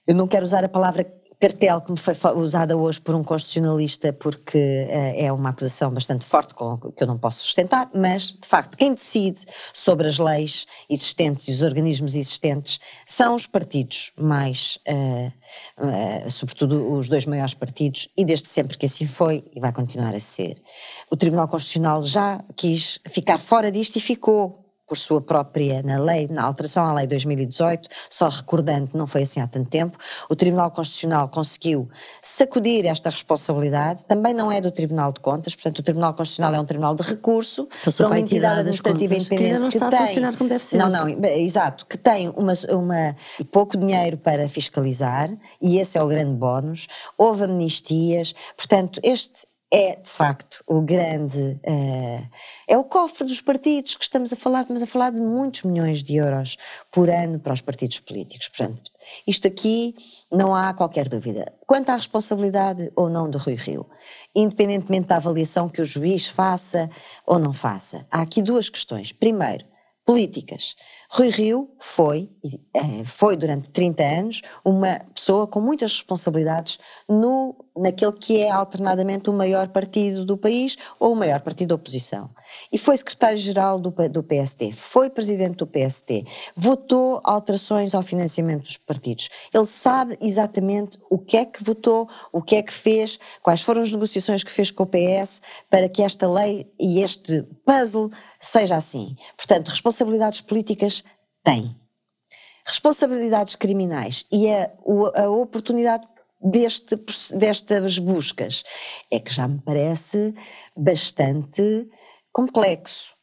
eu 0.06 0.14
não 0.14 0.28
quero 0.28 0.44
usar 0.44 0.62
a 0.64 0.68
palavra 0.68 1.04
cartel 1.44 1.82
que 1.82 1.92
me 1.92 1.98
foi 1.98 2.14
usada 2.36 2.74
hoje 2.74 2.98
por 2.98 3.14
um 3.14 3.22
constitucionalista 3.22 4.14
porque 4.14 4.56
uh, 4.56 5.12
é 5.14 5.30
uma 5.30 5.50
acusação 5.50 5.90
bastante 5.90 6.24
forte 6.24 6.54
com, 6.54 6.78
que 6.78 7.02
eu 7.02 7.06
não 7.06 7.18
posso 7.18 7.42
sustentar, 7.42 7.90
mas 7.94 8.32
de 8.32 8.48
facto 8.48 8.78
quem 8.78 8.94
decide 8.94 9.40
sobre 9.74 10.08
as 10.08 10.18
leis 10.18 10.66
existentes 10.88 11.46
e 11.48 11.50
os 11.50 11.60
organismos 11.60 12.14
existentes 12.14 12.80
são 13.06 13.34
os 13.34 13.46
partidos 13.46 14.10
mais, 14.16 14.78
uh, 14.88 15.32
uh, 15.84 16.30
sobretudo 16.30 16.96
os 16.96 17.10
dois 17.10 17.26
maiores 17.26 17.52
partidos 17.52 18.08
e 18.16 18.24
desde 18.24 18.48
sempre 18.48 18.78
que 18.78 18.86
assim 18.86 19.06
foi 19.06 19.44
e 19.54 19.60
vai 19.60 19.70
continuar 19.70 20.14
a 20.14 20.20
ser. 20.20 20.56
O 21.10 21.16
Tribunal 21.16 21.46
Constitucional 21.46 22.02
já 22.02 22.42
quis 22.56 23.00
ficar 23.06 23.36
fora 23.36 23.70
disto 23.70 23.96
e 23.96 24.00
ficou 24.00 24.63
por 24.86 24.96
sua 24.98 25.20
própria, 25.20 25.82
na 25.82 25.98
lei, 25.98 26.26
na 26.28 26.44
alteração 26.44 26.84
à 26.84 26.92
lei 26.92 27.06
2018, 27.06 27.88
só 28.10 28.28
recordando, 28.28 28.90
não 28.94 29.06
foi 29.06 29.22
assim 29.22 29.40
há 29.40 29.46
tanto 29.46 29.70
tempo, 29.70 29.98
o 30.28 30.36
Tribunal 30.36 30.70
Constitucional 30.70 31.28
conseguiu 31.28 31.88
sacudir 32.22 32.86
esta 32.86 33.10
responsabilidade, 33.10 34.04
também 34.04 34.34
não 34.34 34.52
é 34.52 34.60
do 34.60 34.70
Tribunal 34.70 35.12
de 35.12 35.20
Contas, 35.20 35.54
portanto 35.54 35.78
o 35.78 35.82
Tribunal 35.82 36.12
Constitucional 36.14 36.54
é 36.54 36.60
um 36.60 36.64
tribunal 36.64 36.94
de 36.94 37.02
recurso, 37.02 37.66
Passou 37.84 38.06
para 38.06 38.14
uma 38.14 38.20
entidade 38.20 38.60
administrativa 38.60 39.14
contas, 39.14 39.26
independente 39.26 39.54
que, 39.54 39.60
não 39.60 39.68
está 39.68 39.88
que 39.88 39.94
a 39.94 39.98
tem, 39.98 40.06
funcionar 40.06 40.36
como 40.36 40.50
deve 40.50 40.64
ser. 40.64 40.76
Não, 40.76 40.90
não, 40.90 41.08
exato, 41.08 41.86
que 41.86 41.96
tem 41.96 42.28
uma, 42.30 42.52
uma, 42.70 43.16
pouco 43.50 43.76
dinheiro 43.78 44.18
para 44.18 44.48
fiscalizar, 44.48 45.30
e 45.60 45.78
esse 45.78 45.96
é 45.96 46.02
o 46.02 46.08
grande 46.08 46.34
bónus, 46.34 46.88
houve 47.16 47.44
amnistias, 47.44 48.34
portanto 48.56 49.00
este 49.02 49.53
é 49.74 49.96
de 49.96 50.08
facto 50.08 50.62
o 50.68 50.80
grande 50.80 51.40
uh, 51.40 52.28
é 52.68 52.78
o 52.78 52.84
cofre 52.84 53.26
dos 53.26 53.40
partidos 53.40 53.96
que 53.96 54.04
estamos 54.04 54.32
a 54.32 54.36
falar. 54.36 54.60
Estamos 54.60 54.84
a 54.84 54.86
falar 54.86 55.10
de 55.10 55.20
muitos 55.20 55.64
milhões 55.64 56.04
de 56.04 56.14
euros 56.14 56.56
por 56.92 57.10
ano 57.10 57.40
para 57.40 57.52
os 57.52 57.60
partidos 57.60 57.98
políticos. 57.98 58.48
Portanto 58.48 58.92
isto 59.26 59.48
aqui 59.48 59.96
não 60.30 60.54
há 60.54 60.72
qualquer 60.72 61.08
dúvida. 61.08 61.52
Quanto 61.66 61.90
à 61.90 61.96
responsabilidade 61.96 62.92
ou 62.94 63.10
não 63.10 63.28
do 63.28 63.36
Rui 63.36 63.56
Rio 63.56 63.84
independentemente 64.32 65.08
da 65.08 65.16
avaliação 65.16 65.68
que 65.68 65.82
o 65.82 65.84
juiz 65.84 66.26
faça 66.26 66.88
ou 67.26 67.40
não 67.40 67.52
faça 67.52 68.06
há 68.12 68.22
aqui 68.22 68.42
duas 68.42 68.68
questões. 68.68 69.10
Primeiro 69.10 69.66
políticas. 70.06 70.76
Rui 71.10 71.30
Rio 71.30 71.70
foi, 71.80 72.30
eh, 72.74 73.04
foi 73.04 73.36
durante 73.36 73.70
30 73.70 74.02
anos, 74.02 74.42
uma 74.64 75.00
pessoa 75.14 75.46
com 75.46 75.60
muitas 75.60 75.92
responsabilidades 75.92 76.78
no, 77.08 77.63
naquele 77.76 78.12
que 78.12 78.40
é 78.40 78.50
alternadamente 78.50 79.28
o 79.28 79.32
maior 79.32 79.68
partido 79.68 80.24
do 80.24 80.38
país 80.38 80.76
ou 80.98 81.12
o 81.12 81.16
maior 81.16 81.40
partido 81.40 81.70
da 81.70 81.74
oposição. 81.74 82.30
E 82.72 82.78
foi 82.78 82.96
secretário-geral 82.96 83.78
do, 83.78 83.90
do 84.08 84.22
PST, 84.22 84.72
foi 84.72 85.10
presidente 85.10 85.56
do 85.56 85.66
PST, 85.66 86.24
votou 86.56 87.20
alterações 87.24 87.94
ao 87.94 88.02
financiamento 88.02 88.62
dos 88.62 88.76
partidos. 88.76 89.28
Ele 89.52 89.66
sabe 89.66 90.16
exatamente 90.20 90.98
o 91.10 91.18
que 91.18 91.36
é 91.36 91.44
que 91.44 91.64
votou, 91.64 92.08
o 92.32 92.40
que 92.40 92.56
é 92.56 92.62
que 92.62 92.72
fez, 92.72 93.18
quais 93.42 93.60
foram 93.60 93.82
as 93.82 93.90
negociações 93.90 94.44
que 94.44 94.52
fez 94.52 94.70
com 94.70 94.84
o 94.84 94.86
PS 94.86 95.42
para 95.68 95.88
que 95.88 96.02
esta 96.02 96.30
lei 96.30 96.70
e 96.78 97.00
este 97.00 97.42
puzzle 97.66 98.10
seja 98.38 98.76
assim. 98.76 99.16
Portanto, 99.36 99.68
responsabilidades 99.68 100.40
políticas 100.40 101.02
tem. 101.42 101.74
Responsabilidades 102.66 103.56
criminais 103.56 104.24
e 104.32 104.50
a, 104.50 104.70
a 105.16 105.28
oportunidade 105.28 106.06
deste, 106.44 106.96
destas 107.32 107.98
buscas. 107.98 108.62
É 109.10 109.18
que 109.18 109.32
já 109.32 109.48
me 109.48 109.60
parece 109.60 110.34
bastante 110.76 111.88
complexo. 112.32 113.14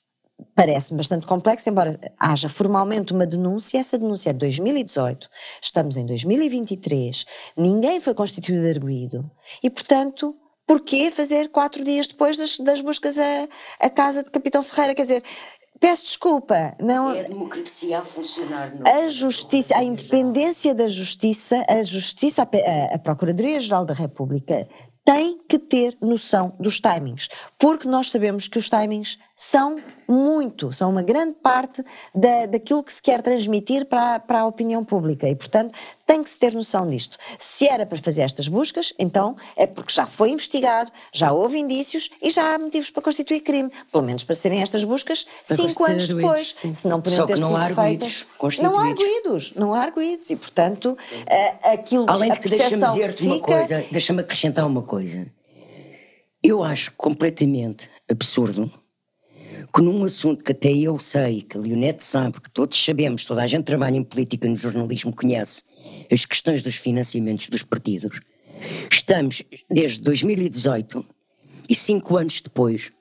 Parece 0.55 0.95
bastante 0.95 1.27
complexo, 1.27 1.69
embora 1.69 1.99
haja 2.19 2.49
formalmente 2.49 3.13
uma 3.13 3.27
denúncia, 3.27 3.77
essa 3.77 3.95
denúncia 3.95 4.31
é 4.31 4.33
de 4.33 4.39
2018, 4.39 5.29
estamos 5.61 5.97
em 5.97 6.05
2023, 6.05 7.25
ninguém 7.55 8.01
foi 8.01 8.15
constituído 8.15 8.67
arguído. 8.67 9.29
E, 9.61 9.69
portanto, 9.69 10.35
porquê 10.65 11.11
fazer 11.11 11.49
quatro 11.49 11.83
dias 11.83 12.07
depois 12.07 12.37
das, 12.37 12.57
das 12.57 12.81
buscas 12.81 13.17
à 13.79 13.87
casa 13.87 14.23
de 14.23 14.31
Capitão 14.31 14.63
Ferreira? 14.63 14.95
Quer 14.95 15.03
dizer, 15.03 15.23
Peço 15.81 16.03
desculpa, 16.03 16.75
não. 16.79 17.11
É 17.11 17.21
a 17.21 17.27
democracia 17.27 17.99
a 17.99 18.03
funcionar. 18.03 18.71
Não. 18.75 18.85
A 18.85 19.09
justiça, 19.09 19.75
a 19.75 19.83
independência 19.83 20.75
da 20.75 20.87
justiça, 20.87 21.65
a 21.67 21.81
justiça, 21.81 22.43
a, 22.43 22.95
a 22.95 22.99
Procuradoria-Geral 22.99 23.83
da 23.83 23.93
República 23.95 24.69
tem 25.03 25.39
que 25.49 25.57
ter 25.57 25.97
noção 25.99 26.55
dos 26.59 26.79
timings, 26.79 27.29
porque 27.57 27.87
nós 27.87 28.11
sabemos 28.11 28.47
que 28.47 28.59
os 28.59 28.69
timings 28.69 29.17
são 29.43 29.77
muito, 30.07 30.71
são 30.71 30.91
uma 30.91 31.01
grande 31.01 31.33
parte 31.33 31.83
da, 32.13 32.45
daquilo 32.45 32.83
que 32.83 32.93
se 32.93 33.01
quer 33.01 33.23
transmitir 33.23 33.87
para, 33.87 34.19
para 34.19 34.41
a 34.41 34.45
opinião 34.45 34.85
pública 34.85 35.27
e, 35.27 35.35
portanto, 35.35 35.75
tem 36.05 36.23
que 36.23 36.29
se 36.29 36.37
ter 36.37 36.53
noção 36.53 36.87
disto. 36.87 37.17
Se 37.39 37.67
era 37.67 37.83
para 37.83 37.97
fazer 37.97 38.21
estas 38.21 38.47
buscas, 38.47 38.93
então 38.99 39.35
é 39.57 39.65
porque 39.65 39.91
já 39.91 40.05
foi 40.05 40.29
investigado, 40.29 40.91
já 41.11 41.31
houve 41.31 41.57
indícios 41.57 42.11
e 42.21 42.29
já 42.29 42.53
há 42.53 42.59
motivos 42.59 42.91
para 42.91 43.01
constituir 43.01 43.39
crime, 43.39 43.71
pelo 43.91 44.03
menos 44.03 44.23
para 44.23 44.35
serem 44.35 44.61
estas 44.61 44.83
buscas 44.83 45.25
para 45.47 45.57
cinco 45.57 45.85
anos 45.85 46.07
depois, 46.07 46.55
se 46.75 46.87
não 46.87 47.01
podiam 47.01 47.25
ter 47.25 47.39
não 47.39 47.59
sido 47.59 47.75
feitas. 47.75 48.25
Não 48.61 48.77
há 48.77 48.89
arguídos, 48.89 49.53
não 49.55 49.73
há 49.73 49.81
arguídos 49.81 50.29
e, 50.29 50.35
portanto, 50.35 50.95
aquilo 51.63 52.05
Além 52.07 52.31
de 52.31 52.39
que 52.39 52.47
deixa-me 52.47 52.87
dizer-te 52.89 53.23
fica... 53.23 53.33
uma 53.33 53.41
coisa, 53.41 53.85
deixa-me 53.89 54.21
acrescentar 54.21 54.67
uma 54.67 54.83
coisa. 54.83 55.25
Eu 56.43 56.63
acho 56.63 56.91
completamente 56.91 57.89
absurdo 58.07 58.71
que 59.73 59.81
num 59.81 60.03
assunto 60.03 60.43
que 60.43 60.51
até 60.51 60.71
eu 60.71 60.99
sei, 60.99 61.41
que 61.41 61.57
a 61.57 61.61
Leonete 61.61 62.03
sabe, 62.03 62.41
que 62.41 62.49
todos 62.49 62.83
sabemos, 62.83 63.25
toda 63.25 63.41
a 63.41 63.47
gente 63.47 63.63
trabalha 63.63 63.97
em 63.97 64.03
política, 64.03 64.47
no 64.47 64.55
jornalismo, 64.55 65.15
conhece 65.15 65.63
as 66.11 66.25
questões 66.25 66.61
dos 66.61 66.75
financiamentos 66.75 67.47
dos 67.47 67.63
partidos, 67.63 68.19
estamos 68.91 69.43
desde 69.69 70.01
2018 70.01 71.05
e 71.69 71.75
cinco 71.75 72.17
anos 72.17 72.41
depois 72.41 72.91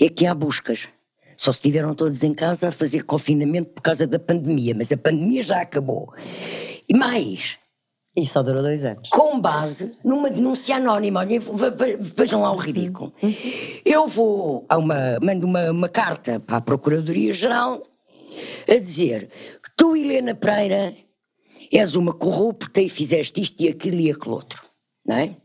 é 0.00 0.08
que 0.08 0.26
há 0.26 0.34
buscas. 0.34 0.88
Só 1.36 1.52
se 1.52 1.58
estiveram 1.58 1.94
todos 1.94 2.22
em 2.22 2.32
casa 2.32 2.68
a 2.68 2.72
fazer 2.72 3.04
confinamento 3.04 3.68
por 3.70 3.82
causa 3.82 4.06
da 4.06 4.18
pandemia, 4.18 4.74
mas 4.74 4.90
a 4.90 4.96
pandemia 4.96 5.42
já 5.42 5.60
acabou. 5.60 6.12
E 6.88 6.96
mais, 6.96 7.58
e 8.16 8.26
só 8.26 8.42
durou 8.42 8.62
dois 8.62 8.84
anos. 8.84 9.10
Com 9.10 9.38
base 9.38 9.98
numa 10.02 10.30
denúncia 10.30 10.76
anónima. 10.76 11.20
Olhem, 11.20 11.38
vejam 12.16 12.40
lá 12.40 12.50
o 12.50 12.56
ridículo. 12.56 13.12
Eu 13.84 14.08
vou 14.08 14.64
a 14.68 14.78
uma, 14.78 15.18
mando 15.22 15.46
uma, 15.46 15.70
uma 15.70 15.88
carta 15.88 16.40
para 16.40 16.56
a 16.56 16.60
Procuradoria-Geral 16.62 17.82
a 18.66 18.74
dizer 18.74 19.28
que 19.62 19.70
tu, 19.76 19.94
Helena 19.94 20.34
Pereira, 20.34 20.94
és 21.70 21.94
uma 21.94 22.12
corrupta 22.12 22.80
e 22.80 22.88
fizeste 22.88 23.42
isto 23.42 23.62
e 23.62 23.68
aquilo 23.68 24.00
e 24.00 24.10
aquilo 24.10 24.34
outro. 24.34 24.62
Não 25.04 25.16
é? 25.16 25.36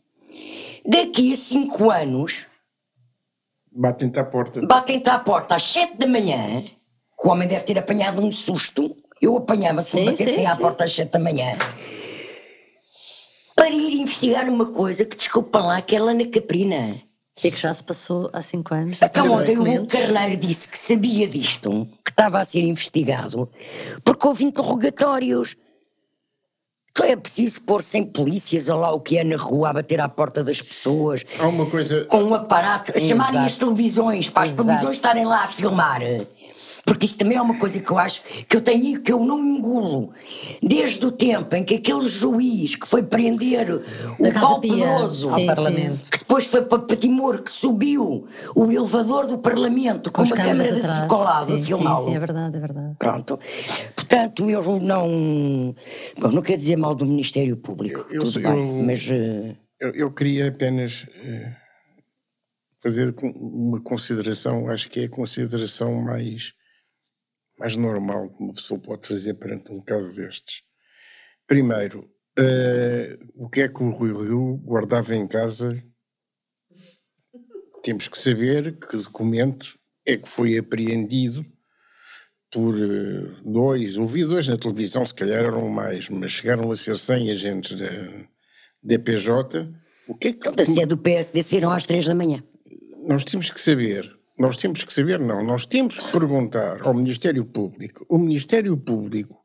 Daqui 0.86 1.34
a 1.34 1.36
cinco 1.36 1.92
anos. 1.92 2.48
Batem-te 3.70 4.18
à 4.18 4.24
porta. 4.24 4.62
Batem-te 4.62 5.10
à 5.10 5.20
porta 5.20 5.56
às 5.56 5.64
sete 5.64 5.98
da 5.98 6.08
manhã. 6.08 6.64
O 7.22 7.30
homem 7.30 7.48
deve 7.48 7.66
ter 7.66 7.78
apanhado 7.78 8.22
um 8.22 8.32
susto. 8.32 8.96
Eu 9.22 9.36
apanhava 9.38 9.82
se 9.82 9.98
me 9.98 10.06
batessem 10.06 10.48
à 10.48 10.56
porta 10.56 10.86
às 10.86 10.94
sete 10.94 11.12
da 11.12 11.20
manhã 11.20 11.58
para 13.62 13.76
ir 13.76 13.94
investigar 13.94 14.50
uma 14.50 14.66
coisa 14.66 15.06
que, 15.06 15.16
desculpa 15.16 15.60
lá, 15.60 15.80
que 15.84 15.96
é 15.96 16.02
lá 16.02 16.16
na 16.16 16.26
Caprina. 16.26 17.00
E 17.44 17.52
que 17.52 17.58
já 17.58 17.72
se 17.72 17.84
passou 17.84 18.28
há 18.34 18.42
cinco 18.42 18.74
anos. 18.74 19.00
Então 19.00 19.32
ontem 19.32 19.56
o 19.56 19.86
Carneiro 19.86 20.36
disse 20.36 20.68
que 20.68 20.76
sabia 20.76 21.28
disto, 21.28 21.88
que 22.04 22.10
estava 22.10 22.40
a 22.40 22.44
ser 22.44 22.62
investigado, 22.64 23.48
porque 24.04 24.28
houve 24.28 24.46
interrogatórios. 24.46 25.56
Então 26.90 27.06
é 27.06 27.16
preciso 27.16 27.62
pôr 27.62 27.84
sem 27.84 28.04
polícias 28.04 28.68
ou 28.68 28.80
lá 28.80 28.92
o 28.92 29.00
que 29.00 29.20
é 29.20 29.24
na 29.24 29.38
rua 29.38 29.70
a 29.70 29.74
bater 29.74 30.02
à 30.02 30.10
porta 30.10 30.44
das 30.44 30.60
pessoas. 30.60 31.24
Há 31.40 31.48
uma 31.48 31.68
coisa. 31.68 32.06
Com 32.06 32.24
um 32.24 32.34
aparato, 32.34 32.92
a 32.96 33.00
chamarem 33.00 33.42
as 33.42 33.58
televisões, 33.58 34.28
para 34.28 34.42
as 34.42 34.50
Exato. 34.50 34.66
televisões 34.66 34.98
estarem 34.98 35.26
lá 35.26 35.44
a 35.44 35.52
filmar. 35.52 36.02
Porque 36.92 37.06
isso 37.06 37.18
também 37.18 37.38
é 37.38 37.42
uma 37.42 37.58
coisa 37.58 37.80
que 37.80 37.90
eu 37.90 37.98
acho 37.98 38.22
que 38.50 38.58
eu 38.58 38.60
tenho 38.60 39.02
que 39.02 39.14
eu 39.14 39.24
não 39.24 39.40
engulo. 39.40 40.12
Desde 40.62 41.06
o 41.06 41.10
tempo 41.10 41.56
em 41.56 41.64
que 41.64 41.76
aquele 41.76 42.06
juiz 42.06 42.76
que 42.76 42.86
foi 42.86 43.02
prender 43.02 43.82
o 44.20 44.34
Paulo 44.34 44.60
Pedroso 44.60 45.30
ao 45.30 45.46
Parlamento, 45.46 46.10
que 46.10 46.20
depois 46.20 46.48
foi 46.48 46.66
para, 46.66 46.98
Timor, 46.98 47.44
que 47.44 47.50
subiu 47.50 48.28
o 48.54 48.70
elevador 48.70 49.26
do 49.26 49.38
Parlamento 49.38 50.12
com, 50.12 50.22
com 50.22 50.28
uma 50.28 50.36
câmara 50.36 50.82
de 50.82 51.08
colado 51.08 51.54
a 51.54 51.60
filmá-lo. 51.60 52.00
Sim, 52.00 52.10
sim, 52.10 52.16
é 52.16 52.20
verdade, 52.20 52.58
é 52.58 52.60
verdade. 52.60 52.96
Pronto. 53.00 53.40
Portanto, 53.96 54.50
eu 54.50 54.80
não. 54.82 55.74
Bom, 56.20 56.28
não 56.30 56.42
quero 56.42 56.60
dizer 56.60 56.76
mal 56.76 56.94
do 56.94 57.06
Ministério 57.06 57.56
Público, 57.56 58.06
eu, 58.12 58.22
tudo 58.22 58.42
eu, 58.42 58.52
bem, 58.52 58.84
mas. 58.84 59.08
Uh... 59.08 59.56
Eu, 59.80 59.96
eu, 59.96 60.12
queria 60.12 60.50
apenas. 60.50 61.04
Uh, 61.04 61.62
fazer 62.82 63.16
uma 63.36 63.80
consideração, 63.80 64.68
acho 64.68 64.90
que 64.90 65.00
é 65.00 65.04
a 65.06 65.10
consideração 65.10 66.02
mais 66.02 66.54
mais 67.62 67.76
normal 67.76 68.30
que 68.30 68.44
uma 68.44 68.54
pessoa 68.54 68.80
pode 68.80 69.08
fazer 69.08 69.36
perante 69.36 69.72
um 69.72 69.80
caso 69.80 70.16
destes. 70.16 70.64
Primeiro, 71.46 72.10
uh, 72.40 73.32
o 73.36 73.48
que 73.48 73.62
é 73.62 73.68
que 73.68 73.84
o 73.84 73.92
Rui 73.92 74.12
Rio 74.12 74.58
guardava 74.66 75.16
em 75.16 75.28
casa? 75.28 75.82
Temos 77.84 78.08
que 78.08 78.18
saber 78.18 78.80
que 78.80 78.98
documento 78.98 79.78
é 80.04 80.18
que 80.18 80.28
foi 80.28 80.58
apreendido 80.58 81.46
por 82.52 82.74
uh, 82.74 83.42
dois, 83.46 83.96
ouvi 83.96 84.26
dois 84.26 84.48
na 84.48 84.58
televisão, 84.58 85.06
se 85.06 85.14
calhar 85.14 85.46
eram 85.46 85.70
mais, 85.70 86.10
mas 86.10 86.32
chegaram 86.32 86.72
a 86.72 86.76
ser 86.76 86.98
100 86.98 87.32
agentes 87.32 87.80
da 87.80 87.90
DPJ. 88.82 89.72
O 90.08 90.16
que 90.16 90.30
é 90.30 90.34
que. 90.34 90.50
Então, 90.50 90.66
se 90.66 90.82
é 90.82 90.86
do 90.88 90.98
PSD, 90.98 91.44
saíram 91.44 91.72
às 91.72 91.86
três 91.86 92.08
da 92.08 92.16
manhã. 92.16 92.44
Nós 93.06 93.24
temos 93.24 93.52
que 93.52 93.62
saber 93.62 94.20
nós 94.42 94.58
temos 94.58 94.84
que 94.84 94.92
saber, 94.92 95.20
não, 95.20 95.44
nós 95.44 95.68
temos 95.68 96.00
que 96.00 96.12
perguntar 96.12 96.82
ao 96.82 96.96
Ministério 96.96 97.46
Público. 97.46 98.04
O 98.10 98.18
Ministério 98.18 98.76
Público 98.76 99.40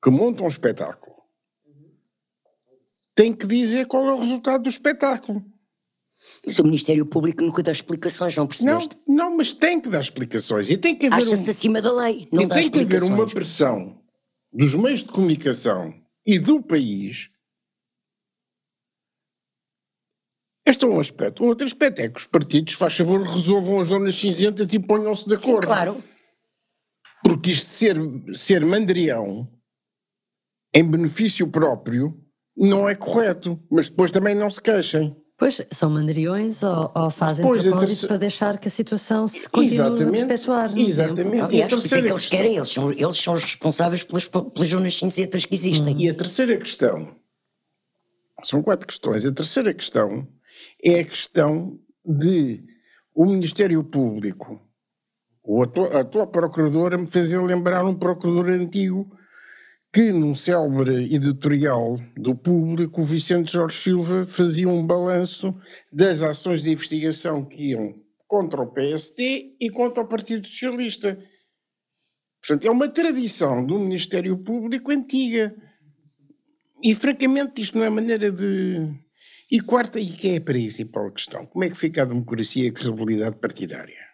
que 0.00 0.08
monta 0.08 0.44
um 0.44 0.48
espetáculo 0.48 1.16
tem 3.12 3.34
que 3.34 3.44
dizer 3.44 3.86
qual 3.86 4.06
é 4.06 4.12
o 4.12 4.20
resultado 4.20 4.62
do 4.62 4.68
espetáculo. 4.68 5.44
Mas 6.46 6.58
o 6.60 6.64
Ministério 6.64 7.04
Público 7.04 7.42
nunca 7.42 7.62
dá 7.62 7.72
explicações, 7.72 8.36
não 8.36 8.46
percebeste? 8.46 8.96
Não, 9.06 9.16
não 9.30 9.36
mas 9.36 9.52
tem 9.52 9.80
que 9.80 9.88
dar 9.88 10.00
explicações. 10.00 10.70
E 10.70 10.76
tem 10.76 10.96
que 10.96 11.06
haver. 11.06 11.16
Acha-se 11.16 11.48
um... 11.48 11.50
acima 11.50 11.82
da 11.82 11.92
lei. 11.92 12.28
Não 12.32 12.42
e 12.42 12.48
tem 12.48 12.70
que 12.70 12.80
haver 12.80 13.02
uma 13.02 13.26
pressão 13.26 14.00
dos 14.52 14.74
meios 14.74 15.00
de 15.00 15.10
comunicação 15.10 15.92
e 16.24 16.38
do 16.38 16.62
país 16.62 17.30
Este 20.66 20.84
é 20.84 20.88
um 20.88 20.98
aspecto. 20.98 21.44
O 21.44 21.48
outro 21.48 21.66
aspecto 21.66 22.00
é 22.00 22.08
que 22.08 22.18
os 22.18 22.26
partidos, 22.26 22.74
faz 22.74 22.96
favor, 22.96 23.20
resolvam 23.22 23.80
as 23.80 23.88
zonas 23.88 24.14
cinzentas 24.18 24.72
e 24.72 24.78
ponham-se 24.78 25.26
de 25.28 25.34
acordo. 25.34 25.62
Sim, 25.62 25.66
claro. 25.66 26.04
Porque 27.22 27.50
isto 27.50 27.66
ser, 27.66 27.96
ser 28.34 28.64
mandrião 28.64 29.48
em 30.74 30.82
benefício 30.82 31.46
próprio 31.48 32.18
não 32.56 32.88
é 32.88 32.94
correto, 32.94 33.60
mas 33.70 33.88
depois 33.88 34.10
também 34.10 34.34
não 34.34 34.48
se 34.48 34.60
queixem. 34.60 35.14
Pois, 35.36 35.60
são 35.72 35.90
mandriões 35.90 36.62
ou, 36.62 36.92
ou 36.94 37.10
fazem 37.10 37.44
pois, 37.44 37.62
propósito 37.62 38.06
para 38.06 38.16
deixar 38.16 38.56
que 38.58 38.68
a 38.68 38.70
situação 38.70 39.26
se 39.26 39.48
continue 39.48 39.74
exatamente, 39.74 40.22
a 40.22 40.26
perpetuar. 40.26 40.78
Exatamente. 40.78 41.40
Aliás, 41.40 41.52
e 41.52 41.62
a 41.62 41.68
terceira 41.68 42.06
que 42.06 42.12
eles 42.12 42.28
querem, 42.28 42.56
eles 42.56 42.68
são, 42.68 42.92
eles 42.92 43.16
são 43.16 43.34
os 43.34 43.42
responsáveis 43.42 44.02
pelas, 44.04 44.26
pelas 44.26 44.68
zonas 44.68 44.96
cinzentas 44.96 45.44
que 45.44 45.54
existem. 45.54 46.00
E 46.00 46.08
a 46.08 46.14
terceira 46.14 46.56
questão, 46.56 47.16
são 48.44 48.62
quatro 48.62 48.86
questões, 48.86 49.26
a 49.26 49.32
terceira 49.32 49.74
questão 49.74 50.26
é 50.82 51.00
a 51.00 51.04
questão 51.04 51.78
de 52.04 52.64
o 53.14 53.24
Ministério 53.26 53.82
Público 53.84 54.60
O 55.42 55.62
atual, 55.62 55.96
atual 55.96 56.26
procurador 56.26 56.98
me 56.98 57.06
fez 57.06 57.32
lembrar 57.32 57.84
um 57.84 57.94
procurador 57.94 58.50
antigo 58.50 59.10
que, 59.92 60.10
num 60.10 60.34
célebre 60.34 61.14
editorial 61.14 62.00
do 62.16 62.34
público, 62.34 63.02
o 63.02 63.04
Vicente 63.04 63.52
Jorge 63.52 63.76
Silva 63.76 64.24
fazia 64.24 64.68
um 64.68 64.84
balanço 64.84 65.54
das 65.92 66.20
ações 66.20 66.62
de 66.62 66.70
investigação 66.70 67.44
que 67.44 67.70
iam 67.70 67.94
contra 68.26 68.60
o 68.60 68.66
PST 68.66 69.56
e 69.60 69.70
contra 69.70 70.02
o 70.02 70.08
Partido 70.08 70.48
Socialista. 70.48 71.16
Portanto, 72.40 72.66
é 72.66 72.70
uma 72.70 72.88
tradição 72.88 73.64
do 73.64 73.78
Ministério 73.78 74.36
Público 74.36 74.90
antiga. 74.90 75.54
E, 76.82 76.92
francamente, 76.94 77.62
isto 77.62 77.78
não 77.78 77.84
é 77.84 77.90
maneira 77.90 78.32
de. 78.32 78.92
E 79.50 79.60
quarta, 79.60 80.00
e 80.00 80.08
que 80.08 80.30
é 80.30 80.36
a 80.36 80.40
principal 80.40 81.12
questão? 81.12 81.46
Como 81.46 81.64
é 81.64 81.68
que 81.68 81.76
fica 81.76 82.02
a 82.02 82.06
democracia 82.06 82.64
e 82.64 82.68
a 82.68 82.72
credibilidade 82.72 83.36
partidária? 83.36 84.04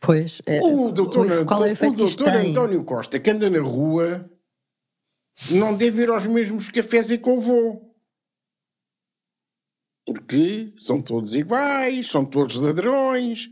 Pois, 0.00 0.42
é, 0.46 0.60
o 0.60 0.90
doutor, 0.90 1.46
qual 1.46 1.64
é 1.64 1.72
o 1.72 1.90
o 1.90 1.96
doutor 1.96 2.28
António 2.28 2.84
Costa, 2.84 3.20
que 3.20 3.30
anda 3.30 3.48
na 3.48 3.60
rua, 3.60 4.28
não 5.52 5.76
deve 5.76 6.02
ir 6.02 6.10
aos 6.10 6.26
mesmos 6.26 6.68
cafés 6.68 7.08
que 7.08 7.28
eu 7.28 7.38
vou. 7.38 7.96
Porque 10.04 10.74
são 10.78 11.02
todos 11.02 11.34
iguais, 11.34 12.06
são 12.06 12.24
todos 12.24 12.56
ladrões. 12.56 13.48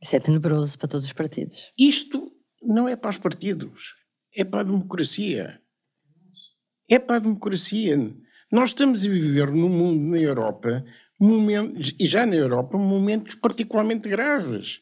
Isso 0.00 0.14
é 0.14 0.20
tenebroso 0.20 0.78
para 0.78 0.88
todos 0.88 1.06
os 1.06 1.12
partidos. 1.12 1.72
Isto 1.76 2.30
não 2.62 2.88
é 2.88 2.94
para 2.94 3.10
os 3.10 3.18
partidos, 3.18 3.94
é 4.32 4.44
para 4.44 4.60
a 4.60 4.64
democracia. 4.64 5.60
É 6.88 6.98
para 6.98 7.16
a 7.16 7.20
democracia. 7.20 7.96
Nós 8.50 8.70
estamos 8.70 9.04
a 9.04 9.08
viver 9.08 9.50
num 9.50 9.68
mundo, 9.68 10.10
na 10.10 10.18
Europa, 10.18 10.84
momentos, 11.20 11.94
e 11.98 12.06
já 12.06 12.24
na 12.24 12.36
Europa, 12.36 12.78
momentos 12.78 13.34
particularmente 13.34 14.08
graves. 14.08 14.80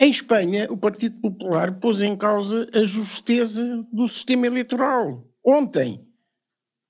Em 0.00 0.10
Espanha, 0.10 0.70
o 0.70 0.76
Partido 0.76 1.20
Popular 1.20 1.78
pôs 1.78 2.00
em 2.02 2.16
causa 2.16 2.68
a 2.72 2.82
justeza 2.84 3.86
do 3.92 4.08
sistema 4.08 4.46
eleitoral. 4.46 5.28
Ontem, 5.44 6.06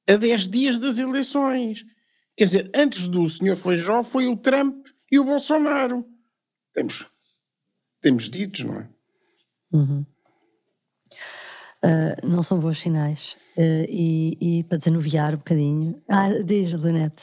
a 0.09 0.17
10 0.17 0.49
dias 0.49 0.79
das 0.79 0.99
eleições. 0.99 1.85
Quer 2.37 2.45
dizer, 2.45 2.71
antes 2.75 3.09
do 3.09 3.29
senhor 3.29 3.57
Feijó 3.57 4.03
foi 4.03 4.27
o 4.27 4.37
Trump 4.37 4.87
e 5.11 5.19
o 5.19 5.25
Bolsonaro. 5.25 6.07
Temos, 6.73 7.07
temos 8.01 8.31
ditos, 8.31 8.63
não 8.65 8.79
é? 8.79 8.91
Uhum. 9.73 10.07
Uh, 11.85 12.27
não 12.27 12.43
são 12.43 12.59
bons 12.61 12.79
sinais. 12.79 13.37
Uh, 13.57 13.85
e, 13.89 14.39
e, 14.41 14.65
para 14.65 14.79
desanuviar 14.79 15.35
um 15.35 15.39
bocadinho. 15.39 16.03
Ah, 16.09 16.31
diz, 16.45 16.73
Lunete. 16.73 17.23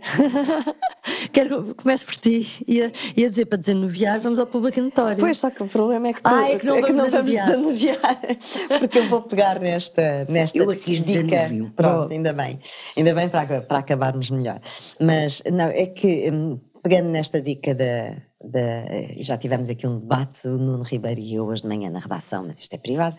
Quero 1.32 1.74
comece 1.74 2.04
por 2.04 2.16
ti. 2.16 2.64
Ia, 2.66 2.92
ia 3.16 3.28
dizer 3.28 3.46
para 3.46 3.58
desanuviar, 3.58 4.20
vamos 4.20 4.38
ao 4.38 4.46
público 4.46 4.80
notório. 4.80 5.18
Pois, 5.18 5.38
só 5.38 5.50
que 5.50 5.62
o 5.62 5.66
problema 5.66 6.08
é 6.08 6.12
que, 6.12 6.22
tu, 6.22 6.28
ah, 6.28 6.50
é 6.50 6.58
que 6.58 6.66
não, 6.66 6.76
é 6.76 6.80
vamos, 6.80 6.86
que 6.86 7.02
não 7.02 7.10
vamos 7.10 7.32
desanuviar. 7.32 8.20
porque 8.80 8.98
eu 8.98 9.08
vou 9.08 9.22
pegar 9.22 9.58
nesta, 9.58 10.24
nesta 10.28 10.56
eu 10.56 10.70
assim 10.70 10.92
dica. 10.92 11.50
Pronto, 11.74 12.12
ainda 12.12 12.32
bem. 12.32 12.60
Ainda 12.96 13.14
bem 13.14 13.28
para, 13.28 13.60
para 13.62 13.78
acabarmos 13.78 14.30
melhor. 14.30 14.60
Mas 15.00 15.42
não, 15.50 15.66
é 15.66 15.86
que 15.86 16.30
hum, 16.30 16.60
pegando 16.82 17.08
nesta 17.08 17.40
dica 17.40 17.74
da, 17.74 18.16
da, 18.46 18.84
já 19.18 19.36
tivemos 19.36 19.70
aqui 19.70 19.86
um 19.86 19.98
debate, 19.98 20.46
o 20.46 20.58
Nuno 20.58 20.84
Ribeiro 20.84 21.20
e 21.20 21.34
eu 21.34 21.46
hoje 21.46 21.62
de 21.62 21.68
manhã 21.68 21.90
na 21.90 21.98
redação, 21.98 22.46
mas 22.46 22.58
isto 22.58 22.74
é 22.74 22.78
privado, 22.78 23.16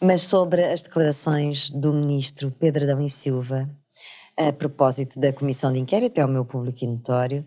mas 0.00 0.22
sobre 0.22 0.64
as 0.64 0.82
declarações 0.82 1.70
do 1.70 1.92
ministro 1.92 2.50
Pedro 2.50 2.84
Adão 2.84 3.00
e 3.00 3.10
Silva 3.10 3.68
a 4.48 4.52
propósito 4.52 5.20
da 5.20 5.32
comissão 5.32 5.72
de 5.72 5.78
inquérito, 5.78 6.18
é 6.18 6.24
o 6.24 6.28
meu 6.28 6.44
público 6.44 6.84
notório, 6.86 7.44